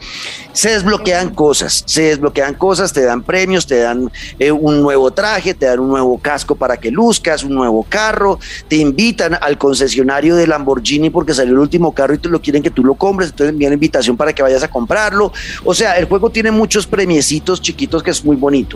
Se 0.54 0.72
desbloquean 0.72 1.34
cosas, 1.34 1.84
se 1.86 2.04
desbloquean 2.04 2.56
cosas, 2.56 2.94
te 2.94 3.04
dan 3.04 3.24
premios, 3.24 3.68
te 3.68 3.80
dan 3.80 4.12
eh, 4.40 4.52
un 4.52 4.82
nuevo 4.82 5.12
traje, 5.12 5.54
te 5.54 5.66
dan 5.66 5.80
un 5.80 5.90
nuevo 5.90 6.18
casco 6.18 6.56
para 6.56 6.78
que 6.78 6.92
luzcas, 6.92 7.44
un 7.44 7.54
nuevo 7.54 7.86
carro, 7.88 8.40
te 8.68 8.78
invitan 8.78 9.38
al 9.40 9.58
concesionario 9.58 10.36
de 10.36 10.48
Lamborghini 10.48 11.10
porque 11.10 11.34
salió 11.34 11.54
el 11.54 11.60
último 11.60 11.94
carro 11.94 12.14
y 12.14 12.18
te 12.18 12.30
lo 12.30 12.42
quieren 12.42 12.64
que 12.64 12.72
tú 12.72 12.84
lo 12.84 12.96
compres, 12.96 13.30
entonces 13.30 13.54
envían 13.54 13.74
invitación 13.74 14.18
para 14.18 14.34
que 14.34 14.44
vayas 14.44 14.64
a 14.64 14.70
comprarlo. 14.70 15.32
O 15.64 15.74
sea, 15.74 15.98
el 15.98 16.06
juego 16.06 16.30
tiene 16.30 16.52
muchos 16.52 16.88
premiecitos 16.88 17.62
chiquitos 17.62 18.04
que 18.04 18.12
es 18.12 18.24
muy 18.24 18.36
bonito. 18.36 18.71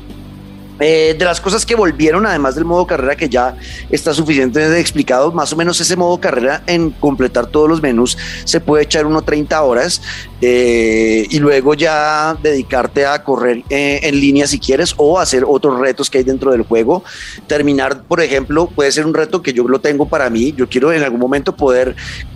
Eh, 0.80 1.16
de 1.18 1.24
las 1.24 1.40
cosas 1.40 1.66
que 1.66 1.74
volvieron, 1.74 2.26
además 2.26 2.56
del 2.56 2.66
modo 2.66 2.86
carrera 2.86 3.16
que 3.16 3.30
ya 3.30 3.56
está 3.90 4.14
suficientemente 4.14 4.78
explicado, 4.78 5.32
más 5.32 5.54
o 5.54 5.56
menos 5.56 5.80
ese 5.80 5.96
modo 5.96 6.20
carrera 6.20 6.64
en 6.68 6.92
completar 6.92 7.48
todos 7.48 7.70
los 7.70 7.82
menús 7.82 8.18
se 8.44 8.60
puede 8.60 8.84
echar 8.84 9.06
unos 9.06 9.24
30 9.24 9.62
horas 9.62 10.02
eh, 10.42 11.28
y 11.30 11.40
luego 11.40 11.74
ya 11.74 12.38
dedicarte 12.42 13.06
a 13.06 13.24
correr 13.24 13.64
eh, 13.70 14.00
en 14.04 14.20
línea 14.20 14.48
si 14.48 14.60
quieres 14.60 14.94
o 14.98 15.20
hacer 15.20 15.46
otros 15.48 15.80
retos 15.80 16.10
que 16.10 16.20
hay 16.20 16.24
dentro 16.24 16.52
del 16.52 16.64
juego. 16.64 17.04
Terminar, 17.48 18.04
por 18.04 18.22
ejemplo, 18.22 18.68
puede 18.68 18.92
ser 18.92 19.06
un 19.06 19.14
reto 19.14 19.42
que 19.42 19.54
yo 19.54 19.68
lo 19.68 19.80
tengo 19.80 20.08
para 20.08 20.30
mí. 20.30 20.54
Yo 20.58 20.68
quiero 20.68 20.92
en 20.92 21.04
algún 21.04 21.20
momento 21.20 21.56
poder 21.56 21.96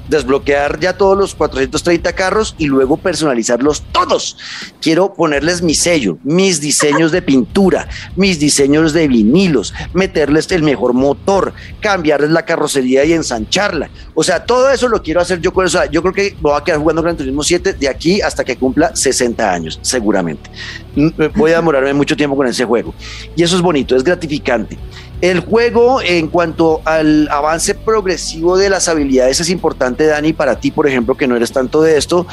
desbloquear 0.10 0.80
ya 0.80 0.98
todos 0.98 1.18
los 1.18 1.36
430 1.36 2.14
carros 2.14 2.56
y 2.58 2.66
luego 2.66 2.98
personalizarlos 2.98 3.84
todos. 3.92 4.38
Quiero 4.82 5.14
ponerles 5.14 5.62
mi 5.62 5.76
sello, 5.76 6.18
mis 6.24 6.60
diseños 6.60 7.12
de 7.12 7.22
pintura, 7.22 7.88
mis 8.16 8.40
diseños 8.40 8.94
de 8.94 9.08
vinilos, 9.08 9.74
meterles 9.94 10.52
el 10.52 10.64
mejor 10.64 10.94
motor, 10.94 11.54
cambiarles 11.80 12.32
la 12.32 12.46
carrocería 12.46 13.06
y 13.06 13.14
ensancharla. 13.14 13.90
O 14.16 14.24
sea, 14.24 14.46
todo 14.46 14.72
eso 14.72 14.88
lo 14.88 15.04
quiero 15.04 15.22
hacer 15.22 15.40
yo 15.42 15.54
con 15.54 15.66
eso. 15.66 15.80
Yo 15.92 16.02
creo 16.02 16.14
que 16.14 16.36
voy 16.42 16.54
a 16.60 16.64
quedar 16.64 16.80
jugando 16.80 17.04
Gran 17.04 17.16
Turismo 17.16 17.44
7 17.44 17.74
de 17.74 17.88
aquí 17.88 17.99
hasta 18.24 18.44
que 18.44 18.56
cumpla 18.56 18.96
60 18.96 19.52
años, 19.52 19.80
seguramente. 19.82 20.50
Mm, 20.96 21.10
voy 21.36 21.52
a 21.52 21.58
demorarme 21.58 21.94
mucho 21.94 22.16
tiempo 22.16 22.36
con 22.36 22.48
ese 22.48 22.66
juego. 22.66 22.94
Y 23.36 23.44
eso 23.44 23.56
es 23.56 23.62
bonito, 23.62 23.96
es 23.96 24.04
gratificante. 24.04 24.78
El 25.22 25.42
juego, 25.42 26.02
en 26.02 26.28
cuanto 26.28 26.82
al 26.86 27.28
avance 27.30 27.76
progresivo 27.76 28.58
de 28.58 28.70
las 28.70 28.88
habilidades, 28.88 29.40
es 29.42 29.50
importante, 29.50 30.06
Dani, 30.06 30.32
para 30.34 30.60
ti, 30.60 30.72
por 30.72 30.88
ejemplo, 30.88 31.16
que 31.16 31.28
no 31.28 31.36
eres 31.36 31.52
tanto 31.52 31.82
de 31.82 31.98
esto. 31.98 32.26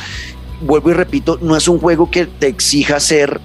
Vuelvo 0.60 0.90
y 0.90 0.94
repito, 0.94 1.38
no 1.42 1.56
es 1.56 1.66
un 1.66 1.78
juego 1.78 2.10
que 2.10 2.26
te 2.26 2.46
exija 2.46 3.00
ser 3.00 3.40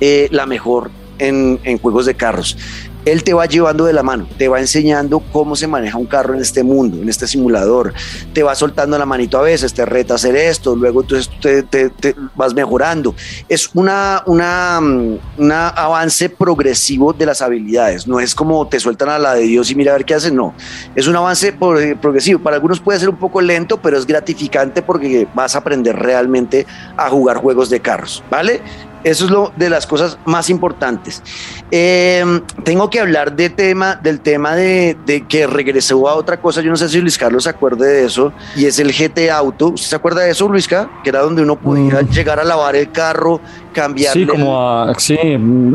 eh, 0.00 0.28
la 0.30 0.46
mejor 0.46 0.90
en, 1.20 1.78
juegos 1.78 2.06
de 2.06 2.14
carros. 2.14 2.56
Él 3.04 3.24
te 3.24 3.32
va 3.32 3.46
llevando 3.46 3.84
de 3.84 3.92
la 3.92 4.02
mano, 4.02 4.26
te 4.36 4.48
va 4.48 4.60
enseñando 4.60 5.20
cómo 5.32 5.56
se 5.56 5.66
maneja 5.66 5.98
un 5.98 6.06
carro 6.06 6.34
en 6.34 6.40
este 6.40 6.62
mundo, 6.62 7.00
en 7.00 7.08
este 7.08 7.26
simulador, 7.26 7.92
te 8.32 8.42
va 8.42 8.54
soltando 8.54 8.98
la 8.98 9.06
manito 9.06 9.38
a 9.38 9.42
veces, 9.42 9.72
te 9.72 9.84
reta 9.84 10.14
hacer 10.14 10.36
esto, 10.36 10.76
luego 10.76 11.02
tú 11.02 11.16
te, 11.40 12.14
vas 12.34 12.54
mejorando. 12.54 13.14
Es 13.48 13.70
una, 13.74 14.22
una, 14.26 14.80
mm, 14.80 15.18
una 15.38 15.68
avance 15.68 16.28
progresivo 16.28 17.12
de 17.12 17.26
las 17.26 17.42
habilidades, 17.42 18.06
no 18.06 18.20
es 18.20 18.34
como 18.34 18.66
te 18.68 18.80
sueltan 18.80 19.08
a 19.08 19.18
la 19.18 19.34
de 19.34 19.42
Dios 19.42 19.70
y 19.70 19.74
mira 19.74 19.92
a 19.92 19.96
ver 19.96 20.04
qué 20.04 20.14
hacen, 20.14 20.36
no, 20.36 20.54
es 20.94 21.06
un 21.06 21.16
avance 21.16 21.52
progresivo. 21.52 22.40
Para 22.40 22.56
algunos 22.56 22.80
puede 22.80 22.98
ser 22.98 23.08
un 23.08 23.16
poco 23.16 23.40
lento, 23.40 23.80
pero 23.80 23.98
es 23.98 24.06
gratificante 24.06 24.82
porque 24.82 25.26
vas 25.34 25.54
a 25.54 25.58
aprender 25.58 25.96
realmente 25.96 26.66
a 26.96 27.08
jugar 27.08 27.38
juegos 27.38 27.70
de 27.70 27.80
carros, 27.80 28.22
¿vale? 28.30 28.60
Eso 29.04 29.24
es 29.24 29.30
lo 29.30 29.52
de 29.56 29.70
las 29.70 29.86
cosas 29.86 30.18
más 30.24 30.50
importantes. 30.50 31.22
Eh, 31.70 32.40
tengo 32.64 32.90
que 32.90 33.00
hablar 33.00 33.34
de 33.34 33.50
tema, 33.50 33.96
del 33.96 34.20
tema 34.20 34.54
de, 34.54 34.96
que 35.28 35.46
regresó 35.46 36.08
a 36.08 36.14
otra 36.14 36.40
cosa. 36.40 36.60
Yo 36.60 36.70
no 36.70 36.76
sé 36.76 36.88
si 36.88 37.00
Luis 37.00 37.16
Carlos 37.16 37.44
se 37.44 37.50
acuerde 37.50 37.86
de 37.86 38.06
eso, 38.06 38.32
y 38.56 38.66
es 38.66 38.78
el 38.78 38.92
GT 38.92 39.30
Auto. 39.30 39.68
¿Usted 39.68 39.88
se 39.88 39.96
acuerda 39.96 40.22
de 40.22 40.30
eso, 40.30 40.48
Luisca? 40.48 40.90
Que 41.02 41.10
era 41.10 41.20
donde 41.20 41.42
uno 41.42 41.58
podía 41.58 42.02
mm. 42.02 42.10
llegar 42.10 42.40
a 42.40 42.44
lavar 42.44 42.76
el 42.76 42.90
carro, 42.92 43.40
cambiarle. 43.72 44.22
Sí, 44.22 44.26
como 44.26 44.60
a, 44.60 44.94
sí, 44.98 45.16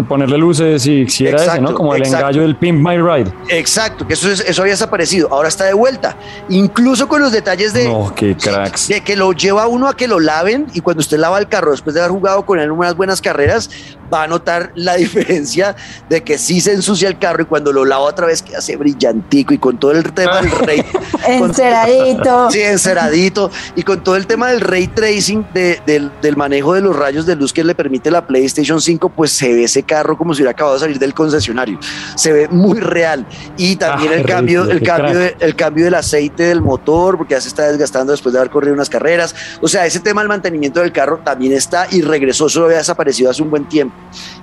ponerle 0.07 0.37
luces 0.37 0.85
y 0.85 1.07
si 1.07 1.27
era 1.27 1.43
ese, 1.43 1.61
¿no? 1.61 1.73
Como 1.73 1.95
el 1.95 2.05
engallo 2.05 2.41
del 2.41 2.55
Pimp 2.55 2.79
My 2.79 2.97
Ride. 2.97 3.31
Exacto, 3.49 4.07
que 4.07 4.13
eso, 4.13 4.29
eso 4.29 4.61
había 4.61 4.73
desaparecido. 4.73 5.29
Ahora 5.31 5.47
está 5.47 5.65
de 5.65 5.73
vuelta. 5.73 6.17
Incluso 6.49 7.07
con 7.07 7.21
los 7.21 7.31
detalles 7.31 7.73
de. 7.73 7.89
No, 7.89 8.13
qué 8.15 8.35
cracks. 8.35 8.87
De 8.87 9.01
que 9.01 9.15
lo 9.15 9.31
lleva 9.33 9.67
uno 9.67 9.87
a 9.87 9.95
que 9.95 10.07
lo 10.07 10.19
laven 10.19 10.67
y 10.73 10.81
cuando 10.81 11.01
usted 11.01 11.17
lava 11.17 11.39
el 11.39 11.47
carro 11.47 11.71
después 11.71 11.93
de 11.93 12.01
haber 12.01 12.11
jugado 12.11 12.45
con 12.45 12.59
él 12.59 12.71
unas 12.71 12.95
buenas 12.95 13.21
carreras, 13.21 13.69
va 14.13 14.23
a 14.23 14.27
notar 14.27 14.71
la 14.75 14.95
diferencia 14.97 15.75
de 16.09 16.23
que 16.23 16.37
sí 16.37 16.61
se 16.61 16.73
ensucia 16.73 17.07
el 17.07 17.17
carro 17.17 17.43
y 17.43 17.45
cuando 17.45 17.71
lo 17.71 17.85
lava 17.85 18.03
otra 18.03 18.27
vez 18.27 18.41
queda 18.41 18.59
brillantico 18.77 19.53
y 19.53 19.57
con 19.57 19.77
todo 19.79 19.91
el 19.91 20.11
tema 20.13 20.41
del 20.41 20.51
rey. 20.51 20.83
enceradito. 21.27 22.51
sí, 22.51 22.61
enceradito. 22.61 23.51
Y 23.75 23.83
con 23.83 24.03
todo 24.03 24.15
el 24.15 24.27
tema 24.27 24.49
del 24.49 24.61
ray 24.61 24.87
tracing, 24.87 25.45
del, 25.53 26.11
del 26.21 26.37
manejo 26.37 26.73
de 26.73 26.81
los 26.81 26.95
rayos 26.95 27.25
de 27.25 27.35
luz 27.35 27.53
que 27.53 27.63
le 27.63 27.75
permite 27.75 27.84
la 28.11 28.25
PlayStation 28.25 28.81
5, 28.81 29.09
pues 29.09 29.31
se 29.31 29.53
ve 29.53 29.63
ese 29.63 29.83
carro 29.83 30.17
como 30.17 30.33
si 30.33 30.41
hubiera 30.41 30.51
acabado 30.51 30.75
de 30.75 30.81
salir 30.81 30.99
del 30.99 31.13
concesionario. 31.13 31.79
Se 32.15 32.31
ve 32.31 32.47
muy 32.47 32.79
real. 32.79 33.25
Y 33.57 33.75
también 33.75 34.13
el, 34.13 34.25
cambio, 34.25 34.69
el, 34.69 34.81
cambio 34.81 35.19
el 35.39 35.55
cambio 35.55 35.85
del 35.85 35.95
aceite 35.95 36.43
del 36.43 36.61
motor, 36.61 37.17
porque 37.17 37.33
ya 37.33 37.41
se 37.41 37.47
está 37.47 37.63
desgastando 37.69 38.11
después 38.11 38.33
de 38.33 38.39
haber 38.39 38.51
corrido 38.51 38.73
unas 38.73 38.89
carreras. 38.89 39.35
O 39.61 39.67
sea, 39.67 39.85
ese 39.85 39.99
tema 39.99 40.21
del 40.21 40.29
mantenimiento 40.29 40.79
del 40.81 40.91
carro 40.91 41.19
también 41.23 41.53
está 41.53 41.87
y 41.91 42.01
regresó, 42.01 42.49
solo 42.49 42.65
había 42.65 42.77
desaparecido 42.77 43.29
hace 43.29 43.41
un 43.41 43.49
buen 43.49 43.65
tiempo. 43.65 43.95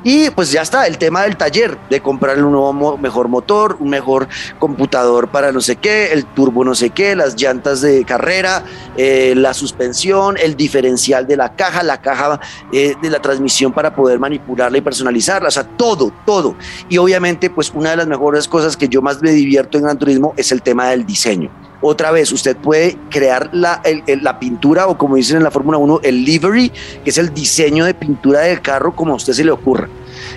Y 0.05 0.31
pues 0.31 0.51
ya 0.51 0.63
está, 0.63 0.87
el 0.87 0.99
tema 0.99 1.23
del 1.23 1.37
taller, 1.37 1.79
de 1.89 2.01
comprarle 2.01 2.43
un 2.43 2.53
nuevo 2.53 2.99
mejor 2.99 3.29
motor, 3.29 3.77
un 3.79 3.91
mejor 3.91 4.29
computador 4.59 5.29
para 5.29 5.53
no 5.53 5.61
sé 5.61 5.77
qué, 5.77 6.13
el 6.13 6.25
turbo 6.25 6.65
no 6.65 6.75
sé 6.75 6.91
qué, 6.91 7.15
las 7.15 7.41
llantas 7.41 7.81
de 7.81 8.05
carrera, 8.05 8.65
eh, 8.97 9.35
la 9.37 9.55
suspensión, 9.55 10.37
el 10.39 10.57
diferencial 10.57 11.27
de 11.27 11.37
la 11.37 11.55
caja, 11.55 11.83
la 11.83 12.01
caja 12.01 12.41
eh, 12.73 12.95
de 13.01 13.11
la 13.11 13.21
transmisión 13.33 13.73
para 13.73 13.95
poder 13.95 14.19
manipularla 14.19 14.79
y 14.79 14.81
personalizarla, 14.81 15.49
o 15.49 15.51
sea, 15.51 15.65
todo, 15.65 16.13
todo. 16.25 16.55
Y 16.89 16.99
obviamente, 16.99 17.51
pues 17.51 17.73
una 17.75 17.91
de 17.91 17.97
las 17.97 18.07
mejores 18.07 18.47
cosas 18.47 18.77
que 18.77 18.89
yo 18.89 19.03
más 19.03 19.23
me 19.23 19.31
divierto 19.31 19.79
en 19.79 19.85
Gran 19.85 19.99
Turismo 19.99 20.35
es 20.37 20.53
el 20.53 20.63
tema 20.63 20.89
del 20.91 21.07
diseño. 21.07 21.51
Otra 21.81 22.13
vez, 22.13 22.31
usted 22.31 22.57
puede 22.57 22.97
crear 23.11 23.51
la, 23.53 23.83
la 24.07 24.39
pintura 24.39 24.87
o 24.87 24.97
como 24.97 25.17
dicen 25.17 25.39
en 25.39 25.43
la 25.43 25.51
Fórmula 25.51 25.79
1, 25.79 26.01
el 26.05 26.25
livery, 26.25 26.71
que 27.03 27.11
es 27.11 27.19
el 27.19 27.35
diseño 27.35 27.85
de 27.85 27.95
pintura 27.95 28.41
del 28.41 28.61
carro 28.61 28.95
como 28.95 29.15
a 29.15 29.17
usted 29.17 29.33
se 29.33 29.45
le 29.45 29.51
ocurra, 29.51 29.89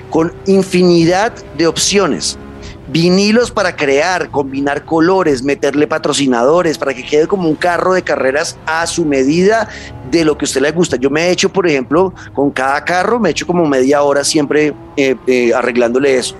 con 0.09 0.33
infinidad 0.47 1.33
de 1.55 1.67
opciones 1.67 2.39
vinilos 2.87 3.51
para 3.51 3.75
crear, 3.75 4.29
combinar 4.29 4.85
colores, 4.85 5.43
meterle 5.43 5.87
patrocinadores 5.87 6.77
para 6.77 6.93
que 6.93 7.03
quede 7.03 7.27
como 7.27 7.49
un 7.49 7.55
carro 7.55 7.93
de 7.93 8.01
carreras 8.01 8.57
a 8.65 8.85
su 8.87 9.05
medida 9.05 9.67
de 10.11 10.23
lo 10.23 10.37
que 10.37 10.45
a 10.45 10.47
usted 10.47 10.61
le 10.61 10.71
gusta. 10.71 10.97
Yo 10.97 11.09
me 11.09 11.27
he 11.27 11.31
hecho, 11.31 11.51
por 11.51 11.67
ejemplo, 11.67 12.13
con 12.33 12.51
cada 12.51 12.83
carro, 12.83 13.19
me 13.19 13.29
he 13.29 13.31
hecho 13.31 13.47
como 13.47 13.65
media 13.65 14.03
hora 14.03 14.23
siempre 14.23 14.73
eh, 14.97 15.15
eh, 15.27 15.53
arreglándole 15.53 16.17
eso 16.17 16.35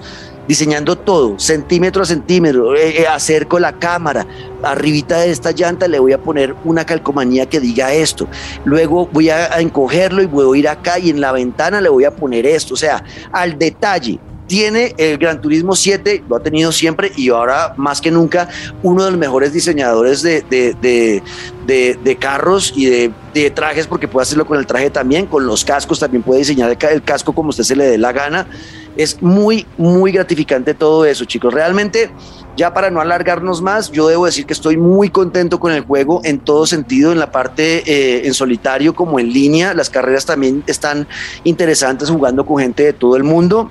diseñando 0.48 0.98
todo, 0.98 1.40
centímetro 1.40 2.04
a 2.04 2.06
centímetro, 2.06 2.76
eh, 2.76 3.02
eh, 3.02 3.08
acerco 3.08 3.60
la 3.60 3.74
cámara, 3.74 4.26
arribita 4.64 5.20
de 5.20 5.32
esta 5.32 5.52
llanta 5.52 5.88
le 5.88 6.00
voy 6.00 6.14
a 6.14 6.22
poner 6.22 6.56
una 6.64 6.86
calcomanía 6.86 7.48
que 7.48 7.60
diga 7.60 7.94
esto, 7.94 8.28
luego 8.64 9.08
voy 9.12 9.30
a, 9.30 9.60
encogerlo 9.60 10.22
y 10.22 10.26
voy 10.26 10.58
a 10.58 10.60
ir 10.60 10.70
acá 10.70 11.00
y 11.00 11.10
en 11.10 11.22
la 11.22 11.32
ventana 11.32 11.82
le 11.82 11.90
voy 11.90 12.06
a 12.06 12.16
poner 12.16 12.46
esto, 12.46 12.74
o 12.74 12.78
sea, 12.78 13.04
al 13.32 13.58
detalle. 13.58 14.20
Tiene 14.48 14.94
el 14.98 15.18
Gran 15.18 15.42
Turismo 15.42 15.76
7, 15.76 16.24
lo 16.30 16.36
ha 16.36 16.40
tenido 16.40 16.72
siempre 16.72 17.12
y 17.16 17.30
ahora 17.30 17.74
más 17.78 18.00
que 18.00 18.12
nunca 18.12 18.48
uno 18.84 19.04
de 19.04 19.12
los 19.12 19.20
mejores 19.20 19.54
diseñadores 19.54 20.22
de, 20.22 20.44
de, 20.44 21.24
de, 21.66 22.16
carros 22.18 22.72
y 22.76 22.86
de, 22.86 23.50
trajes, 23.52 23.88
porque 23.88 24.08
puede 24.08 24.24
hacerlo 24.24 24.46
con 24.46 24.60
el 24.60 24.68
traje 24.68 24.90
también, 24.90 25.26
con 25.26 25.46
los 25.48 25.66
cascos 25.66 26.00
también 26.00 26.22
puede 26.22 26.40
diseñar 26.40 26.78
el 26.92 27.04
casco 27.04 27.34
como 27.34 27.50
usted 27.50 27.64
se 27.64 27.76
le 27.76 27.86
dé 27.86 27.98
la 27.98 28.12
gana. 28.12 28.48
Es 28.96 29.22
muy, 29.22 29.66
muy 29.78 30.14
gratificante 30.14 30.74
todo 30.74 31.04
eso, 31.06 31.26
chicos. 31.26 31.54
Realmente, 31.54 32.12
ya 32.56 32.74
para 32.74 32.90
no 32.90 33.02
alargarnos 33.02 33.62
más, 33.62 33.92
yo 33.92 34.08
debo 34.08 34.26
decir 34.26 34.46
que 34.46 34.54
estoy 34.54 34.78
muy 34.78 35.10
contento 35.10 35.60
con 35.60 35.74
el 35.74 35.82
juego 35.82 36.22
en 36.24 36.40
todo 36.40 36.66
sentido, 36.66 37.12
en 37.12 37.20
la 37.20 37.30
parte 37.30 37.84
eh, 37.86 38.26
en 38.26 38.34
solitario 38.34 38.96
como 38.96 39.20
en 39.20 39.34
línea. 39.34 39.74
Las 39.74 39.90
carreras 39.90 40.26
también 40.26 40.64
están 40.66 41.08
interesantes 41.44 42.10
jugando 42.10 42.46
con 42.46 42.60
gente 42.60 42.84
de 42.84 42.94
todo 42.94 43.18
el 43.18 43.24
mundo. 43.24 43.70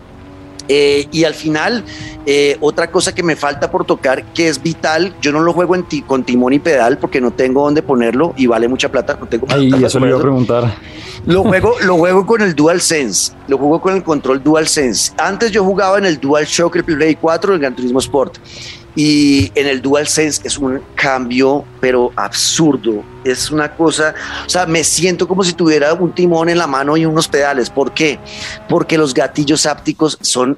Eh, 0.69 1.07
y 1.13 1.25
al 1.25 1.35
final, 1.35 1.85
eh, 2.27 2.57
otra 2.61 2.91
cosa 2.91 3.15
que 3.15 3.23
me 3.23 3.37
falta 3.37 3.71
por 3.71 3.85
tocar, 3.85 4.25
que 4.33 4.49
es 4.49 4.63
vital, 4.63 5.15
yo 5.21 5.33
no 5.33 5.41
lo 5.41 5.53
juego 5.53 5.75
en 5.75 5.85
con 6.07 6.25
timón 6.25 6.53
y 6.53 6.59
pedal 6.59 6.99
porque 6.99 7.21
no 7.21 7.31
tengo 7.31 7.63
dónde 7.63 7.83
ponerlo 7.83 8.35
y 8.37 8.47
vale 8.47 8.69
mucha 8.69 8.91
plata. 8.91 9.17
No 9.21 9.27
tengo 9.27 9.47
Ay, 9.51 9.73
eso 9.85 10.01
le 10.01 10.09
iba 10.09 10.19
a 10.19 10.23
preguntar. 10.23 10.75
Lo 11.27 11.43
juego, 11.45 11.75
lo 11.83 11.97
juego 11.97 12.27
con 12.27 12.43
el 12.43 12.55
Dual 12.55 12.81
Sense, 12.81 13.33
lo 13.49 13.59
juego 13.59 13.81
con 13.81 13.95
el 13.95 14.03
control 14.03 14.43
Dual 14.43 14.67
Sense. 14.67 15.13
Antes 15.19 15.53
yo 15.53 15.65
jugaba 15.65 15.99
en 15.99 16.07
el 16.07 16.19
Dual 16.19 16.47
Shock, 16.47 16.77
el 16.77 16.85
Play 16.85 17.17
4, 17.17 17.55
el 17.55 17.61
Gran 17.61 17.77
Turismo 17.77 17.99
Sport. 17.99 18.39
Y 18.97 19.51
en 19.55 19.67
el 19.67 19.83
Dual 19.83 20.07
Sense 20.07 20.43
es 20.45 20.57
un 20.57 20.81
cambio, 20.95 21.65
pero 21.81 22.13
absurdo. 22.15 23.03
Es 23.25 23.51
una 23.51 23.75
cosa, 23.75 24.15
o 24.47 24.49
sea, 24.49 24.67
me 24.67 24.85
siento 24.85 25.27
como 25.27 25.43
si 25.43 25.53
tuviera 25.53 25.93
un 25.95 26.15
timón 26.15 26.49
en 26.49 26.59
la 26.59 26.67
mano 26.67 26.97
y 26.97 27.05
unos 27.05 27.27
pedales. 27.27 27.71
¿Por 27.71 27.93
qué? 27.93 28.19
Porque 28.69 28.97
los 28.97 29.13
gatillos 29.13 29.67
ápticos 29.67 30.19
son 30.21 30.57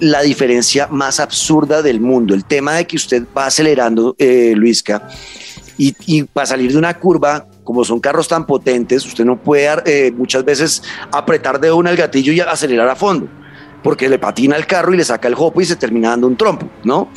la 0.00 0.22
diferencia 0.22 0.88
más 0.90 1.20
absurda 1.20 1.82
del 1.82 2.00
mundo. 2.00 2.34
El 2.34 2.44
tema 2.44 2.74
de 2.74 2.86
que 2.86 2.96
usted 2.96 3.24
va 3.36 3.46
acelerando, 3.46 4.16
eh, 4.18 4.54
Luisca, 4.56 5.08
y, 5.76 6.24
para 6.24 6.46
salir 6.46 6.72
de 6.72 6.78
una 6.78 6.98
curva, 6.98 7.46
como 7.62 7.84
son 7.84 8.00
carros 8.00 8.26
tan 8.26 8.44
potentes, 8.46 9.06
usted 9.06 9.24
no 9.24 9.40
puede 9.40 9.68
eh, 9.86 10.10
muchas 10.10 10.44
veces 10.44 10.82
apretar 11.12 11.60
de 11.60 11.70
una 11.70 11.90
el 11.90 11.96
gatillo 11.96 12.32
y 12.32 12.40
acelerar 12.40 12.88
a 12.88 12.96
fondo 12.96 13.28
porque 13.82 14.08
le 14.08 14.18
patina 14.18 14.56
el 14.56 14.66
carro 14.66 14.92
y 14.92 14.96
le 14.96 15.04
saca 15.04 15.28
el 15.28 15.34
jopo 15.34 15.60
y 15.60 15.64
se 15.64 15.76
termina 15.76 16.10
dando 16.10 16.26
un 16.26 16.36
trompo, 16.36 16.66
¿no? 16.84 17.08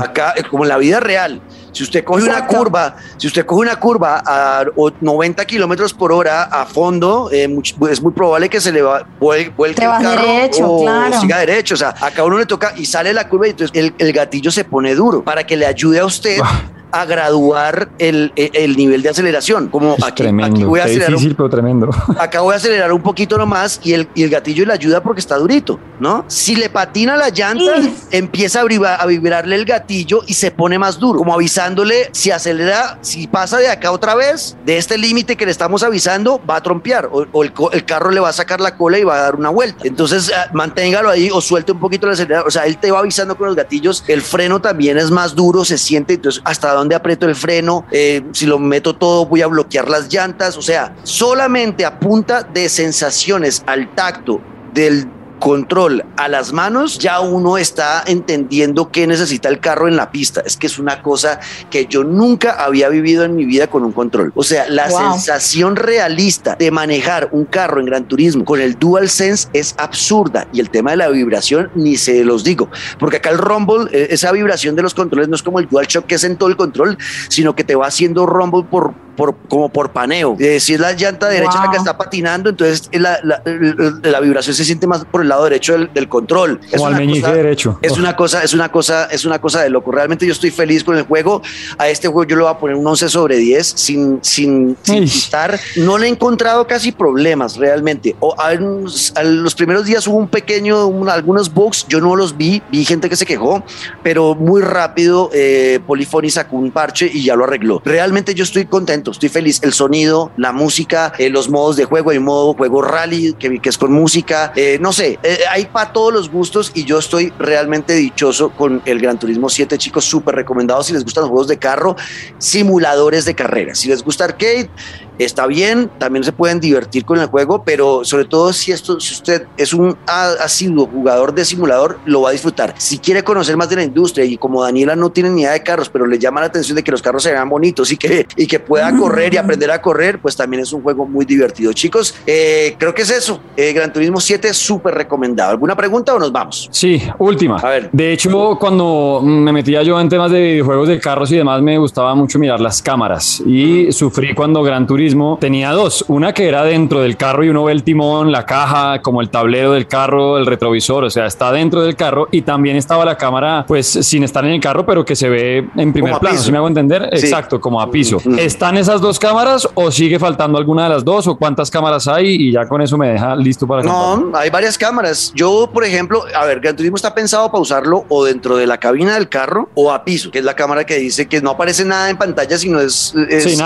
Acá, 0.00 0.34
eh, 0.36 0.42
como 0.50 0.64
en 0.64 0.68
la 0.68 0.78
vida 0.78 1.00
real, 1.00 1.40
si 1.72 1.82
usted 1.82 2.04
coge 2.04 2.24
una 2.24 2.46
curva, 2.46 2.96
si 3.16 3.26
usted 3.26 3.44
coge 3.44 3.62
una 3.62 3.76
curva 3.76 4.22
a 4.24 4.64
90 5.00 5.44
kilómetros 5.44 5.92
por 5.92 6.12
hora 6.12 6.44
a 6.44 6.64
fondo, 6.64 7.28
eh, 7.30 7.48
es 7.90 8.02
muy 8.02 8.12
probable 8.12 8.48
que 8.48 8.60
se 8.60 8.72
le 8.72 8.82
va, 8.82 9.06
vuelque 9.20 9.52
el 9.58 9.74
carro 9.74 10.22
derecho, 10.22 10.72
o 10.72 11.20
siga 11.20 11.38
derecho. 11.38 11.74
O 11.74 11.78
sea, 11.78 11.94
acá 12.00 12.24
uno 12.24 12.38
le 12.38 12.46
toca 12.46 12.72
y 12.76 12.86
sale 12.86 13.12
la 13.12 13.28
curva 13.28 13.48
y 13.48 13.50
entonces 13.50 13.76
el, 13.78 13.94
el 13.98 14.12
gatillo 14.12 14.50
se 14.50 14.64
pone 14.64 14.94
duro 14.94 15.22
para 15.22 15.44
que 15.44 15.56
le 15.56 15.66
ayude 15.66 16.00
a 16.00 16.06
usted 16.06 16.38
a 17.00 17.04
graduar 17.04 17.88
el, 17.98 18.32
el, 18.36 18.76
nivel 18.76 19.02
de 19.02 19.10
aceleración. 19.10 19.68
Como 19.68 19.96
aquí, 20.04 20.24
voy 20.64 20.80
a 20.80 20.84
acelerar. 20.84 21.10
Difícil, 21.10 21.36
pero 21.36 21.48
tremendo. 21.48 21.90
Acá 22.18 22.40
voy 22.40 22.54
a 22.54 22.56
acelerar 22.56 22.92
un 22.92 23.02
poquito 23.02 23.38
nomás 23.38 23.80
y 23.82 23.92
el, 23.92 24.08
y 24.14 24.22
el 24.22 24.30
gatillo 24.30 24.66
le 24.66 24.72
ayuda 24.72 25.02
porque 25.02 25.20
está 25.20 25.36
durito, 25.36 25.78
¿no? 26.00 26.24
Si 26.28 26.56
le 26.56 26.70
patina 26.70 27.16
la 27.16 27.30
llanta, 27.30 27.80
empieza 28.10 28.60
a, 28.60 28.64
vibrar, 28.64 29.00
a 29.00 29.06
vibrarle 29.06 29.56
el 29.56 29.64
gatillo 29.64 30.22
y 30.26 30.34
se 30.34 30.50
pone 30.50 30.78
más 30.78 30.98
duro, 30.98 31.18
como 31.18 31.34
avisándole 31.34 32.10
si 32.12 32.30
acelera, 32.30 32.98
si 33.00 33.26
pasa 33.26 33.58
de 33.58 33.68
acá 33.68 33.90
otra 33.90 34.14
vez, 34.14 34.56
de 34.64 34.76
este 34.78 34.98
límite 34.98 35.36
que 35.36 35.44
le 35.44 35.50
estamos 35.50 35.82
avisando, 35.82 36.40
va 36.48 36.56
a 36.56 36.62
trompear 36.62 37.08
o, 37.12 37.42
el, 37.42 37.52
el, 37.72 37.84
carro 37.84 38.10
le 38.10 38.20
va 38.20 38.28
a 38.28 38.32
sacar 38.32 38.60
la 38.60 38.76
cola 38.76 38.98
y 38.98 39.04
va 39.04 39.16
a 39.16 39.20
dar 39.20 39.34
una 39.36 39.50
vuelta. 39.50 39.84
Entonces, 39.84 40.32
ah, 40.34 40.50
manténgalo 40.52 41.10
ahí 41.10 41.30
o 41.32 41.40
suelte 41.40 41.72
un 41.72 41.80
poquito 41.80 42.06
el 42.06 42.12
acelerador. 42.12 42.46
O 42.46 42.50
sea, 42.50 42.66
él 42.66 42.78
te 42.78 42.90
va 42.90 43.00
avisando 43.00 43.36
con 43.36 43.46
los 43.48 43.56
gatillos. 43.56 44.04
El 44.06 44.22
freno 44.22 44.60
también 44.60 44.98
es 44.98 45.10
más 45.10 45.34
duro, 45.34 45.64
se 45.64 45.78
siente. 45.78 46.14
Entonces, 46.14 46.42
hasta 46.44 46.72
dónde 46.72 46.85
aprieto 46.94 47.26
el 47.26 47.34
freno, 47.34 47.84
eh, 47.90 48.22
si 48.32 48.46
lo 48.46 48.58
meto 48.58 48.96
todo 48.96 49.26
voy 49.26 49.42
a 49.42 49.46
bloquear 49.46 49.88
las 49.88 50.12
llantas, 50.12 50.56
o 50.56 50.62
sea, 50.62 50.94
solamente 51.02 51.84
a 51.84 51.98
punta 51.98 52.42
de 52.42 52.68
sensaciones 52.68 53.62
al 53.66 53.94
tacto 53.94 54.40
del 54.72 55.08
control 55.38 56.04
a 56.16 56.28
las 56.28 56.52
manos, 56.52 56.98
ya 56.98 57.20
uno 57.20 57.58
está 57.58 58.02
entendiendo 58.06 58.90
qué 58.90 59.06
necesita 59.06 59.48
el 59.48 59.60
carro 59.60 59.88
en 59.88 59.96
la 59.96 60.10
pista. 60.10 60.42
Es 60.44 60.56
que 60.56 60.66
es 60.66 60.78
una 60.78 61.02
cosa 61.02 61.40
que 61.70 61.86
yo 61.86 62.04
nunca 62.04 62.52
había 62.64 62.88
vivido 62.88 63.24
en 63.24 63.34
mi 63.34 63.44
vida 63.44 63.66
con 63.68 63.84
un 63.84 63.92
control. 63.92 64.32
O 64.34 64.42
sea, 64.42 64.68
la 64.68 64.90
sensación 64.90 65.76
realista 65.76 66.56
de 66.56 66.70
manejar 66.70 67.28
un 67.32 67.44
carro 67.44 67.80
en 67.80 67.86
Gran 67.86 68.06
Turismo 68.06 68.44
con 68.44 68.60
el 68.60 68.78
Dual 68.78 69.08
Sense 69.08 69.48
es 69.52 69.74
absurda 69.78 70.46
y 70.52 70.60
el 70.60 70.70
tema 70.70 70.92
de 70.92 70.98
la 70.98 71.08
vibración 71.08 71.70
ni 71.74 71.96
se 71.96 72.24
los 72.24 72.44
digo, 72.44 72.68
porque 72.98 73.16
acá 73.16 73.30
el 73.30 73.38
Rumble, 73.38 73.88
eh, 73.92 74.08
esa 74.10 74.32
vibración 74.32 74.76
de 74.76 74.82
los 74.82 74.94
controles 74.94 75.28
no 75.28 75.36
es 75.36 75.42
como 75.42 75.60
el 75.60 75.68
Dual 75.68 75.86
Shock 75.86 76.06
que 76.06 76.16
es 76.16 76.24
en 76.24 76.36
todo 76.36 76.48
el 76.48 76.56
control, 76.56 76.98
sino 77.28 77.54
que 77.54 77.64
te 77.64 77.74
va 77.74 77.86
haciendo 77.86 78.26
Rumble 78.26 78.64
por 78.70 78.94
por, 79.16 79.36
como 79.48 79.68
por 79.68 79.90
paneo. 79.90 80.36
si 80.38 80.74
es 80.74 80.80
la 80.80 80.92
llanta 80.92 81.28
derecha 81.28 81.64
la 81.64 81.70
que 81.70 81.76
está 81.76 81.96
patinando, 81.96 82.50
entonces 82.50 82.88
la, 82.92 83.18
la, 83.22 84.20
vibración 84.20 84.54
se 84.54 84.64
siente 84.64 84.86
más 84.86 85.04
por 85.04 85.22
el 85.22 85.28
lado 85.28 85.44
derecho 85.44 85.76
del, 85.78 86.08
control. 86.08 86.60
Como 86.70 86.86
al 86.86 86.96
meñique 86.96 87.26
derecho. 87.26 87.78
Es 87.82 87.92
una 87.92 88.14
cosa, 88.14 88.42
es 88.42 88.52
una 88.54 88.70
cosa, 88.70 89.06
es 89.06 89.24
una 89.24 89.40
cosa 89.40 89.62
de 89.62 89.70
loco. 89.70 89.90
Realmente 89.90 90.26
yo 90.26 90.32
estoy 90.32 90.50
feliz 90.50 90.84
con 90.84 90.96
el 90.96 91.04
juego. 91.04 91.42
A 91.78 91.88
este 91.88 92.08
juego 92.08 92.24
yo 92.24 92.36
le 92.36 92.42
voy 92.42 92.52
a 92.52 92.58
poner 92.58 92.76
un 92.76 92.86
11 92.86 93.08
sobre 93.08 93.36
10 93.36 93.66
sin, 93.66 94.18
sin, 94.22 94.76
sin 94.82 95.02
estar. 95.04 95.58
No 95.76 95.98
le 95.98 96.06
he 96.06 96.10
encontrado 96.10 96.66
casi 96.66 96.92
problemas 96.92 97.56
realmente. 97.56 98.14
O 98.20 98.34
a, 98.38 98.54
los 98.54 99.54
primeros 99.54 99.86
días 99.86 100.06
hubo 100.06 100.16
un 100.16 100.28
pequeño, 100.28 101.08
algunos 101.10 101.52
bugs, 101.52 101.86
yo 101.88 102.00
no 102.00 102.14
los 102.16 102.36
vi, 102.36 102.62
vi 102.70 102.84
gente 102.84 103.08
que 103.08 103.16
se 103.16 103.26
quejó, 103.26 103.64
pero 104.02 104.34
muy 104.34 104.62
rápido 104.62 105.30
eh, 105.32 105.80
Polyphony 105.86 106.30
sacó 106.30 106.56
un 106.56 106.70
parche 106.70 107.10
y 107.12 107.24
ya 107.24 107.36
lo 107.36 107.44
arregló. 107.44 107.82
Realmente 107.84 108.34
yo 108.34 108.44
estoy 108.44 108.66
contento 108.66 109.05
estoy 109.10 109.28
feliz. 109.28 109.60
El 109.62 109.72
sonido, 109.72 110.30
la 110.36 110.52
música, 110.52 111.12
eh, 111.18 111.30
los 111.30 111.48
modos 111.48 111.76
de 111.76 111.84
juego, 111.84 112.10
hay 112.10 112.18
modo 112.18 112.54
juego 112.54 112.82
rally, 112.82 113.34
que, 113.34 113.60
es 113.62 113.78
con 113.78 113.92
música, 113.92 114.52
eh, 114.56 114.78
no 114.80 114.92
sé, 114.92 115.18
eh, 115.22 115.40
hay 115.50 115.66
para 115.66 115.92
todos 115.92 116.12
los 116.12 116.30
gustos 116.30 116.70
y 116.74 116.84
yo 116.84 116.98
estoy 116.98 117.32
realmente 117.38 117.94
dichoso 117.94 118.50
con 118.50 118.82
el 118.84 119.00
Gran 119.00 119.18
Turismo 119.18 119.48
7, 119.48 119.78
chicos, 119.78 120.04
súper 120.04 120.34
recomendado 120.34 120.82
si 120.82 120.92
les 120.92 121.04
gustan 121.04 121.22
los 121.22 121.30
juegos 121.30 121.48
de 121.48 121.58
carro, 121.58 121.96
simuladores 122.38 123.24
de 123.24 123.34
carrera. 123.34 123.74
Si 123.74 123.88
les 123.88 124.02
gusta 124.02 124.24
arcade, 124.24 124.70
está 125.18 125.46
bien, 125.46 125.90
también 125.98 126.24
se 126.24 126.32
pueden 126.32 126.60
divertir 126.60 127.04
con 127.04 127.18
el 127.18 127.26
juego, 127.26 127.62
pero 127.64 128.04
sobre 128.04 128.24
todo 128.24 128.52
si 128.52 128.72
esto, 128.72 129.00
si 129.00 129.14
usted 129.14 129.46
es 129.56 129.72
un 129.72 129.96
asiduo 130.06 130.86
jugador 130.86 131.34
de 131.34 131.44
simulador, 131.44 131.98
lo 132.04 132.22
va 132.22 132.30
a 132.30 132.32
disfrutar. 132.32 132.74
Si 132.78 132.98
quiere 132.98 133.22
conocer 133.22 133.56
más 133.56 133.68
de 133.68 133.76
la 133.76 133.84
industria 133.84 134.24
y 134.24 134.36
como 134.36 134.62
Daniela 134.62 134.96
no 134.96 135.10
tiene 135.10 135.30
ni 135.30 135.42
idea 135.42 135.52
de 135.52 135.62
carros, 135.62 135.88
pero 135.88 136.06
le 136.06 136.18
llama 136.18 136.40
la 136.40 136.46
atención 136.46 136.76
de 136.76 136.84
que 136.84 136.90
los 136.90 137.02
carros 137.02 137.22
se 137.22 137.32
vean 137.32 137.48
bonitos 137.48 137.90
y 137.92 137.96
que, 137.96 138.26
y 138.36 138.46
que 138.46 138.60
pueda 138.60 138.94
correr 138.96 139.34
y 139.34 139.36
aprender 139.36 139.70
a 139.70 139.80
correr, 139.80 140.20
pues 140.20 140.36
también 140.36 140.62
es 140.62 140.72
un 140.72 140.82
juego 140.82 141.06
muy 141.06 141.24
divertido. 141.24 141.72
Chicos, 141.72 142.14
eh, 142.26 142.74
creo 142.78 142.94
que 142.94 143.02
es 143.02 143.10
eso. 143.10 143.40
Eh, 143.56 143.72
Gran 143.72 143.92
Turismo 143.92 144.20
7 144.20 144.48
es 144.48 144.56
súper 144.56 144.94
recomendado. 144.94 145.50
¿Alguna 145.50 145.76
pregunta 145.76 146.14
o 146.14 146.18
nos 146.18 146.32
vamos? 146.32 146.68
Sí, 146.70 147.02
última. 147.18 147.58
A 147.58 147.68
ver. 147.68 147.90
De 147.92 148.12
hecho, 148.12 148.56
cuando 148.58 149.20
me 149.22 149.52
metía 149.52 149.82
yo 149.82 150.00
en 150.00 150.08
temas 150.08 150.30
de 150.30 150.40
videojuegos 150.40 150.88
de 150.88 151.00
carros 151.00 151.30
y 151.32 151.36
demás, 151.36 151.62
me 151.62 151.78
gustaba 151.78 152.14
mucho 152.14 152.38
mirar 152.38 152.60
las 152.60 152.82
cámaras 152.82 153.42
y 153.46 153.92
sufrí 153.92 154.34
cuando 154.34 154.62
Gran 154.62 154.86
Turismo 154.86 155.05
tenía 155.40 155.72
dos. 155.72 156.04
Una 156.08 156.32
que 156.32 156.48
era 156.48 156.64
dentro 156.64 157.00
del 157.00 157.16
carro 157.16 157.44
y 157.44 157.48
uno 157.48 157.64
ve 157.64 157.72
el 157.72 157.82
timón, 157.82 158.32
la 158.32 158.44
caja, 158.44 159.00
como 159.02 159.20
el 159.20 159.30
tablero 159.30 159.72
del 159.72 159.86
carro, 159.86 160.38
el 160.38 160.46
retrovisor, 160.46 161.04
o 161.04 161.10
sea, 161.10 161.26
está 161.26 161.52
dentro 161.52 161.82
del 161.82 161.96
carro 161.96 162.28
y 162.30 162.42
también 162.42 162.76
estaba 162.76 163.04
la 163.04 163.16
cámara, 163.16 163.64
pues 163.66 163.86
sin 163.86 164.24
estar 164.24 164.44
en 164.44 164.52
el 164.52 164.60
carro, 164.60 164.84
pero 164.84 165.04
que 165.04 165.16
se 165.16 165.28
ve 165.28 165.68
en 165.76 165.92
primer 165.92 166.18
plano. 166.18 166.38
¿Sí 166.38 166.50
me 166.50 166.58
hago 166.58 166.68
entender? 166.68 167.08
Exacto, 167.12 167.60
como 167.60 167.80
a 167.80 167.90
piso. 167.90 168.18
Mm. 168.24 168.38
¿Están 168.38 168.76
esas 168.76 169.00
dos 169.00 169.18
cámaras 169.18 169.68
o 169.74 169.90
sigue 169.90 170.18
faltando 170.18 170.58
alguna 170.58 170.84
de 170.84 170.90
las 170.90 171.04
dos 171.04 171.26
o 171.26 171.36
cuántas 171.36 171.70
cámaras 171.70 172.08
hay? 172.08 172.26
Y 172.26 172.52
ya 172.52 172.66
con 172.66 172.80
eso 172.82 172.96
me 172.96 173.08
deja 173.08 173.36
listo 173.36 173.66
para. 173.66 173.82
No, 173.82 174.32
hay 174.34 174.50
varias 174.50 174.78
cámaras. 174.78 175.32
Yo, 175.34 175.70
por 175.72 175.84
ejemplo, 175.84 176.24
a 176.34 176.44
ver, 176.44 176.60
Gran 176.60 176.76
Turismo 176.76 176.96
está 176.96 177.14
pensado 177.14 177.50
para 177.50 177.60
usarlo 177.60 178.04
o 178.08 178.24
dentro 178.24 178.56
de 178.56 178.66
la 178.66 178.78
cabina 178.78 179.14
del 179.14 179.28
carro 179.28 179.68
o 179.74 179.92
a 179.92 180.04
piso, 180.04 180.30
que 180.30 180.38
es 180.38 180.44
la 180.44 180.54
cámara 180.54 180.84
que 180.84 180.96
dice 180.96 181.26
que 181.26 181.40
no 181.40 181.50
aparece 181.50 181.84
nada 181.84 182.10
en 182.10 182.16
pantalla, 182.16 182.58
sino 182.58 182.80
es, 182.80 183.14
es, 183.28 183.58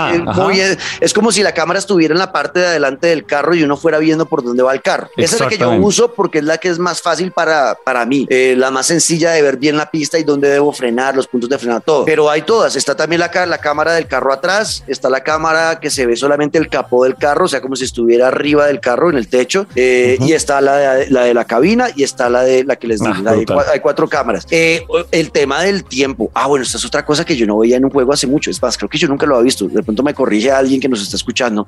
es 0.99 1.13
como 1.13 1.30
si 1.31 1.43
la 1.43 1.53
cámara 1.53 1.79
estuviera 1.79 2.13
en 2.13 2.19
la 2.19 2.31
parte 2.31 2.59
de 2.59 2.67
adelante 2.67 3.07
del 3.07 3.25
carro 3.25 3.55
y 3.55 3.63
uno 3.63 3.77
fuera 3.77 3.99
viendo 3.99 4.25
por 4.25 4.43
dónde 4.43 4.63
va 4.63 4.73
el 4.73 4.81
carro. 4.81 5.09
Esa 5.17 5.35
es 5.35 5.41
la 5.41 5.47
que 5.47 5.57
yo 5.57 5.71
uso 5.71 6.13
porque 6.13 6.39
es 6.39 6.43
la 6.43 6.57
que 6.57 6.69
es 6.69 6.79
más 6.79 7.01
fácil 7.01 7.31
para, 7.31 7.77
para 7.83 8.05
mí, 8.05 8.27
eh, 8.29 8.55
la 8.57 8.71
más 8.71 8.87
sencilla 8.87 9.31
de 9.31 9.41
ver 9.41 9.57
bien 9.57 9.77
la 9.77 9.89
pista 9.89 10.19
y 10.19 10.23
dónde 10.23 10.49
debo 10.49 10.71
frenar, 10.71 11.15
los 11.15 11.27
puntos 11.27 11.49
de 11.49 11.57
frenar, 11.57 11.81
todo. 11.81 12.05
Pero 12.05 12.29
hay 12.29 12.41
todas. 12.43 12.75
Está 12.75 12.95
también 12.95 13.19
la, 13.19 13.45
la 13.45 13.57
cámara 13.57 13.93
del 13.93 14.07
carro 14.07 14.33
atrás, 14.33 14.83
está 14.87 15.09
la 15.09 15.21
cámara 15.21 15.79
que 15.79 15.89
se 15.89 16.05
ve 16.05 16.15
solamente 16.15 16.57
el 16.57 16.69
capó 16.69 17.03
del 17.03 17.15
carro, 17.15 17.45
o 17.45 17.47
sea, 17.47 17.61
como 17.61 17.75
si 17.75 17.83
estuviera 17.83 18.27
arriba 18.27 18.67
del 18.67 18.79
carro 18.79 19.09
en 19.09 19.17
el 19.17 19.27
techo, 19.27 19.67
eh, 19.75 20.17
y 20.19 20.33
está 20.33 20.61
la 20.61 20.77
de, 20.77 21.09
la 21.09 21.23
de 21.23 21.33
la 21.33 21.45
cabina 21.45 21.89
y 21.95 22.03
está 22.03 22.29
la 22.29 22.43
de 22.43 22.63
la 22.63 22.75
que 22.75 22.87
les 22.87 22.99
digo. 22.99 23.13
Ah, 23.25 23.35
hay, 23.71 23.79
cuatro 23.79 24.07
cámaras. 24.07 24.45
Eh, 24.51 24.85
el 25.11 25.31
tema 25.31 25.63
del 25.63 25.83
tiempo. 25.83 26.31
Ah, 26.33 26.47
bueno, 26.47 26.63
esta 26.63 26.77
es 26.77 26.85
otra 26.85 27.05
cosa 27.05 27.25
que 27.25 27.35
yo 27.35 27.45
no 27.45 27.57
veía 27.59 27.77
en 27.77 27.85
un 27.85 27.91
juego 27.91 28.13
hace 28.13 28.27
mucho. 28.27 28.49
Es 28.49 28.61
más, 28.61 28.77
creo 28.77 28.89
que 28.89 28.97
yo 28.97 29.07
nunca 29.07 29.25
lo 29.25 29.35
había 29.35 29.45
visto. 29.45 29.67
De 29.67 29.83
pronto 29.83 30.03
me 30.03 30.13
corrige 30.13 30.51
alguien 30.51 30.79
que 30.79 30.89
nos 30.89 31.01
está 31.01 31.15
escuchando 31.21 31.65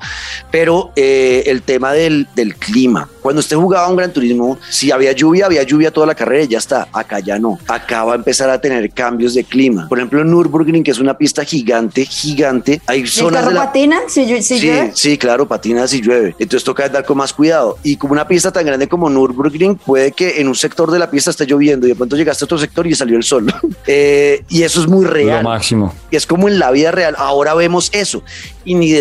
pero 0.52 0.92
eh, 0.96 1.44
el 1.48 1.62
tema 1.62 1.94
del, 1.94 2.28
del, 2.36 2.56
clima. 2.56 3.10
Cuando 3.22 3.39
usted 3.39 3.56
jugaba 3.56 3.88
un 3.88 3.96
Gran 3.96 4.13
Turismo, 4.13 4.58
si 4.70 4.92
había 4.92 5.12
lluvia, 5.12 5.46
había 5.48 5.63
lluvia 5.63 5.92
toda 5.92 6.06
la 6.08 6.16
carrera 6.16 6.44
y 6.44 6.48
ya 6.48 6.58
está. 6.58 6.88
Acá 6.94 7.20
ya 7.20 7.39
no. 7.39 7.58
Acá 7.68 8.04
va 8.04 8.13
a 8.13 8.16
empezar 8.16 8.50
a 8.50 8.60
tener 8.60 8.92
cambios 8.92 9.34
de 9.34 9.44
clima. 9.44 9.88
Por 9.89 9.98
ejemplo, 9.98 10.22
en 10.22 10.30
Nürburgring, 10.30 10.84
que 10.84 10.92
es 10.92 11.00
una 11.00 11.18
pista 11.18 11.44
gigante, 11.44 12.06
gigante, 12.06 12.82
hay 12.86 13.08
zonas. 13.08 13.48
de 13.48 13.54
la... 13.54 13.66
patina 13.66 14.02
si, 14.08 14.26
si 14.26 14.60
sí, 14.60 14.60
llueve? 14.60 14.92
Sí, 14.94 15.18
claro, 15.18 15.48
patina 15.48 15.88
si 15.88 16.02
llueve. 16.02 16.36
Entonces 16.38 16.63
toca 16.63 16.86
andar 16.86 17.06
con 17.06 17.18
más 17.18 17.34
cuidado. 17.34 17.78
Y 17.84 17.98
como 17.98 18.13
una 18.13 18.28
pista 18.28 18.52
tan 18.52 18.66
grande 18.66 18.88
como 18.88 19.10
Nürburgring, 19.10 19.76
puede 19.76 20.12
que 20.12 20.39
en 20.39 20.48
un 20.48 20.56
sector 20.56 20.92
de 20.92 21.00
la 21.00 21.10
pista 21.10 21.32
esté 21.32 21.46
lloviendo 21.46 21.88
y 21.88 21.89
de 21.89 21.96
pronto 21.96 22.16
llegaste 22.16 22.44
a 22.44 22.46
otro 22.46 22.58
sector 22.58 22.86
y 22.86 22.96
salió 22.96 23.18
el 23.18 23.24
sol. 23.24 23.54
eh, 23.88 24.44
y 24.50 24.63
eso 24.63 24.82
es 24.82 24.88
muy 24.88 25.06
real. 25.06 25.44
Lo 25.44 25.50
máximo. 25.50 25.94
Es 26.12 26.28
como 26.28 26.48
en 26.48 26.60
la 26.60 26.72
vida 26.72 26.92
real. 26.92 27.16
Ahora 27.18 27.54
vemos 27.54 27.89
eso. 27.94 28.24
Y 28.66 28.76
ni 28.76 28.92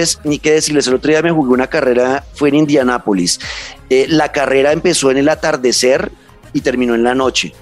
decirles, 0.00 0.20
ni 0.24 0.38
qué 0.38 0.52
decirles. 0.52 0.86
El 0.86 0.94
otro 0.94 1.10
día 1.10 1.22
me 1.22 1.30
jugué 1.30 1.52
una 1.52 1.68
carrera, 1.68 2.24
fue 2.34 2.48
en 2.48 2.56
Indianápolis. 2.56 3.40
Eh, 3.88 4.06
la 4.08 4.32
carrera 4.32 4.72
empezó 4.72 5.10
en 5.10 5.18
el 5.18 5.28
atardecer 5.28 6.10
y 6.52 6.60
terminó 6.60 6.94
en 6.94 7.04
la 7.04 7.14
noche. 7.14 7.52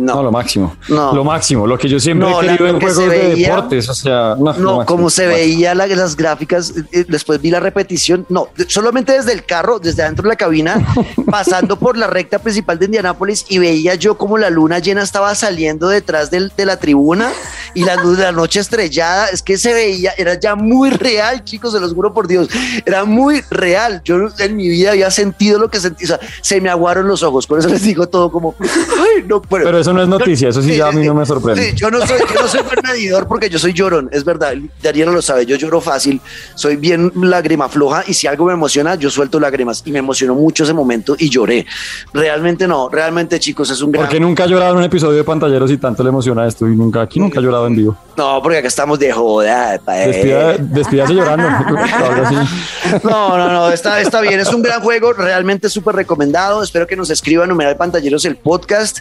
No. 0.00 0.22
lo 0.22 0.32
máximo. 0.32 0.76
No. 0.88 1.14
Lo 1.14 1.24
máximo, 1.24 1.66
lo 1.66 1.78
que 1.78 1.88
yo 1.88 2.00
siempre 2.00 2.30
he 2.30 2.40
querido 2.40 2.66
en 2.68 2.80
juegos 2.80 3.08
de 3.08 3.36
deportes. 3.36 3.88
O 3.88 3.94
sea, 3.94 4.36
no, 4.38 4.84
como 4.86 5.10
se 5.10 5.26
veía 5.26 5.74
las 5.74 6.16
gráficas, 6.16 6.70
eh, 6.70 6.84
eh, 6.92 7.04
después 7.08 7.40
vi 7.40 7.50
la 7.50 7.60
repetición. 7.60 8.26
No, 8.28 8.48
solamente 8.68 9.12
desde 9.12 9.32
el 9.32 9.44
carro, 9.44 9.78
desde 9.78 10.02
adentro 10.02 10.24
de 10.24 10.30
la 10.30 10.36
cabina, 10.36 10.84
pasando 11.30 11.78
por 11.78 11.96
la 11.96 12.06
recta 12.06 12.38
principal 12.38 12.78
de 12.78 12.86
Indianápolis 12.86 13.46
y 13.48 13.58
veía 13.58 13.94
yo 13.94 14.16
como 14.16 14.38
la 14.38 14.50
luna 14.50 14.78
llena 14.78 15.02
estaba 15.02 15.34
saliendo 15.34 15.88
detrás 15.88 16.30
de 16.30 16.50
la 16.64 16.76
tribuna 16.78 17.30
y 17.74 17.84
la 17.84 17.96
luz 17.96 18.18
de 18.18 18.24
la 18.24 18.32
noche 18.32 18.60
estrellada. 18.60 19.28
Es 19.28 19.42
que 19.42 19.58
se 19.58 19.72
veía, 19.72 20.12
era 20.16 20.38
ya 20.38 20.54
muy 20.54 20.90
real, 20.90 21.44
chicos, 21.44 21.72
se 21.72 21.80
los 21.80 21.94
juro 21.94 22.12
por 22.12 22.26
Dios. 22.26 22.48
Era 22.84 23.04
muy 23.04 23.42
real. 23.50 24.00
Yo 24.04 24.28
en 24.38 24.56
mi 24.56 24.68
vida 24.68 24.90
había 24.90 25.10
sentido 25.10 25.58
lo 25.58 25.68
que 25.68 25.80
sentí. 25.80 26.04
O 26.04 26.08
sea, 26.08 26.20
se 26.42 26.60
me 26.60 26.70
aguaron 26.70 27.06
los 27.06 27.22
ojos. 27.22 27.46
Por 27.46 27.58
eso 27.58 27.68
les 27.68 27.82
digo 27.82 28.08
todo 28.08 28.30
como, 28.30 28.54
ay, 28.60 29.24
no, 29.26 29.40
pero 29.42 29.78
eso 29.78 29.89
no 29.92 30.02
es 30.02 30.08
noticia, 30.08 30.48
eso 30.48 30.62
sí, 30.62 30.76
ya 30.76 30.88
a 30.88 30.92
mí 30.92 31.04
no 31.06 31.14
me 31.14 31.26
sorprende. 31.26 31.74
yo 31.74 31.90
no 31.90 32.04
soy, 32.06 32.18
yo 32.18 32.42
no 32.42 32.48
soy 32.48 32.60
medidor 32.82 33.26
porque 33.26 33.48
yo 33.48 33.58
soy 33.58 33.72
llorón, 33.72 34.08
es 34.12 34.24
verdad. 34.24 34.54
Daniela 34.82 35.12
lo 35.12 35.22
sabe, 35.22 35.46
yo 35.46 35.56
lloro 35.56 35.80
fácil, 35.80 36.20
soy 36.54 36.76
bien 36.76 37.12
lágrima 37.14 37.68
floja 37.68 38.04
y 38.06 38.14
si 38.14 38.26
algo 38.26 38.46
me 38.46 38.52
emociona, 38.52 38.94
yo 38.94 39.10
suelto 39.10 39.40
lágrimas 39.40 39.82
y 39.84 39.92
me 39.92 39.98
emocionó 39.98 40.34
mucho 40.34 40.64
ese 40.64 40.72
momento 40.72 41.16
y 41.18 41.28
lloré. 41.28 41.66
Realmente 42.12 42.66
no, 42.66 42.88
realmente 42.88 43.38
chicos, 43.38 43.70
es 43.70 43.80
un 43.82 43.92
gran. 43.92 44.04
Porque 44.04 44.20
nunca 44.20 44.44
ha 44.44 44.46
llorado 44.46 44.72
en 44.72 44.78
un 44.78 44.84
episodio 44.84 45.16
de 45.16 45.24
pantalleros 45.24 45.70
y 45.70 45.78
tanto 45.78 46.02
le 46.02 46.08
emociona 46.08 46.46
esto 46.46 46.66
y 46.68 46.76
nunca 46.76 47.02
aquí 47.02 47.20
nunca 47.20 47.40
ha 47.40 47.42
llorado 47.42 47.66
en 47.66 47.76
vivo. 47.76 47.96
No, 48.16 48.40
porque 48.42 48.58
acá 48.58 48.68
estamos 48.68 48.98
de 48.98 49.12
joda. 49.12 49.78
Despida, 49.78 50.58
despídase 50.58 51.14
llorando. 51.14 51.48
no, 53.04 53.38
no, 53.38 53.50
no, 53.50 53.70
está, 53.70 54.00
está 54.00 54.20
bien, 54.20 54.40
es 54.40 54.52
un 54.52 54.62
gran 54.62 54.80
juego, 54.82 55.12
realmente 55.12 55.68
súper 55.68 55.94
recomendado. 55.94 56.62
Espero 56.62 56.86
que 56.86 56.96
nos 56.96 57.10
escriban 57.10 57.48
numeral 57.48 57.76
pantalleros 57.76 58.24
el 58.24 58.36
podcast. 58.36 58.98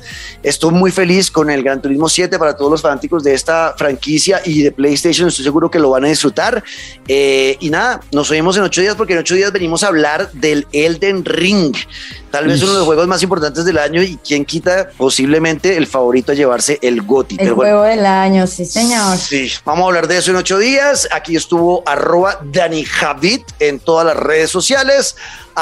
Muy 0.71 0.91
feliz 0.91 1.32
con 1.32 1.49
el 1.49 1.63
Gran 1.63 1.82
Turismo 1.82 2.08
7 2.08 2.38
para 2.38 2.55
todos 2.55 2.71
los 2.71 2.82
fanáticos 2.82 3.23
de 3.23 3.34
esta 3.34 3.73
franquicia 3.77 4.41
y 4.45 4.62
de 4.62 4.71
PlayStation. 4.71 5.27
Estoy 5.27 5.43
seguro 5.43 5.69
que 5.71 5.79
lo 5.79 5.89
van 5.89 6.05
a 6.05 6.08
disfrutar. 6.08 6.63
Eh, 7.08 7.58
y 7.60 7.69
nada, 7.69 8.01
nos 8.12 8.29
vemos 8.29 8.55
en 8.58 8.63
ocho 8.63 8.82
días 8.82 8.95
porque 8.95 9.13
en 9.13 9.19
ocho 9.19 9.36
días 9.36 9.51
venimos 9.51 9.84
a 9.84 9.88
hablar 9.88 10.32
del 10.34 10.67
Elden 10.71 11.25
Ring. 11.25 11.75
Tal 12.32 12.48
vez 12.48 12.62
uno 12.62 12.74
de 12.74 12.78
los 12.80 12.86
juegos 12.86 13.08
más 13.08 13.22
importantes 13.24 13.65
del 13.65 13.78
año 13.78 14.02
y 14.02 14.18
quien 14.18 14.46
quita 14.46 14.89
posiblemente 14.98 15.78
el 15.78 15.88
favorito 15.88 16.32
a 16.32 16.36
llevarse 16.36 16.80
el 16.82 17.02
GOTI. 17.02 17.38
El 17.39 17.54
juego 17.54 17.84
del 17.84 18.06
año, 18.06 18.46
sí 18.48 18.65
señor. 18.65 19.18
Sí, 19.18 19.52
vamos 19.65 19.84
a 19.84 19.88
hablar 19.88 20.08
de 20.08 20.18
eso 20.18 20.32
en 20.32 20.38
ocho 20.38 20.58
días. 20.58 21.08
Aquí 21.12 21.36
estuvo 21.36 21.84
arroba 21.86 22.39
Dani 22.44 22.84
Javid 22.84 23.42
en 23.60 23.80
todas 23.80 24.06
las 24.06 24.15
redes 24.15 24.50
sociales 24.50 25.15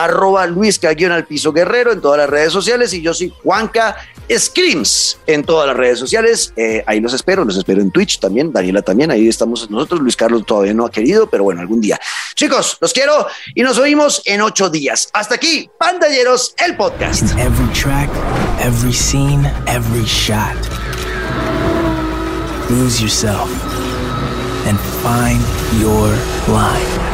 arroba 0.03 0.45
Luis 0.45 0.79
Caguión 0.79 1.11
al 1.11 1.25
piso 1.25 1.51
guerrero 1.51 1.91
en 1.91 2.01
todas 2.01 2.19
las 2.19 2.29
redes 2.29 2.53
sociales 2.53 2.93
y 2.93 3.01
yo 3.01 3.13
soy 3.13 3.33
Juanca 3.43 3.95
Screams 4.35 5.17
en 5.25 5.43
todas 5.43 5.67
las 5.67 5.77
redes 5.77 5.99
sociales. 5.99 6.53
Eh, 6.55 6.83
ahí 6.85 6.99
los 6.99 7.13
espero, 7.13 7.45
los 7.45 7.57
espero 7.57 7.81
en 7.81 7.91
Twitch 7.91 8.19
también, 8.19 8.51
Daniela 8.51 8.81
también, 8.81 9.09
ahí 9.09 9.27
estamos 9.27 9.69
nosotros. 9.69 10.01
Luis 10.01 10.15
Carlos 10.15 10.45
todavía 10.45 10.73
no 10.73 10.85
ha 10.85 10.91
querido, 10.91 11.27
pero 11.27 11.43
bueno, 11.43 11.61
algún 11.61 11.81
día. 11.81 11.99
Chicos, 12.35 12.77
los 12.81 12.93
quiero 12.93 13.27
y 13.55 13.63
nos 13.63 13.77
oímos 13.77 14.21
en 14.25 14.41
ocho 14.41 14.69
días. 14.69 15.09
Hasta 15.13 15.35
aquí, 15.35 15.69
pantalleros 15.79 16.53
el 16.57 16.75
podcast. 16.75 17.33
In 17.33 17.39
every 17.39 17.73
track, 17.73 18.09
every 18.59 18.93
scene, 18.93 19.45
every 19.67 20.05
shot. 20.05 20.55
Lose 22.69 23.01
yourself 23.01 23.49
and 24.65 24.77
find 25.01 25.41
your 25.81 26.09
line. 26.53 27.06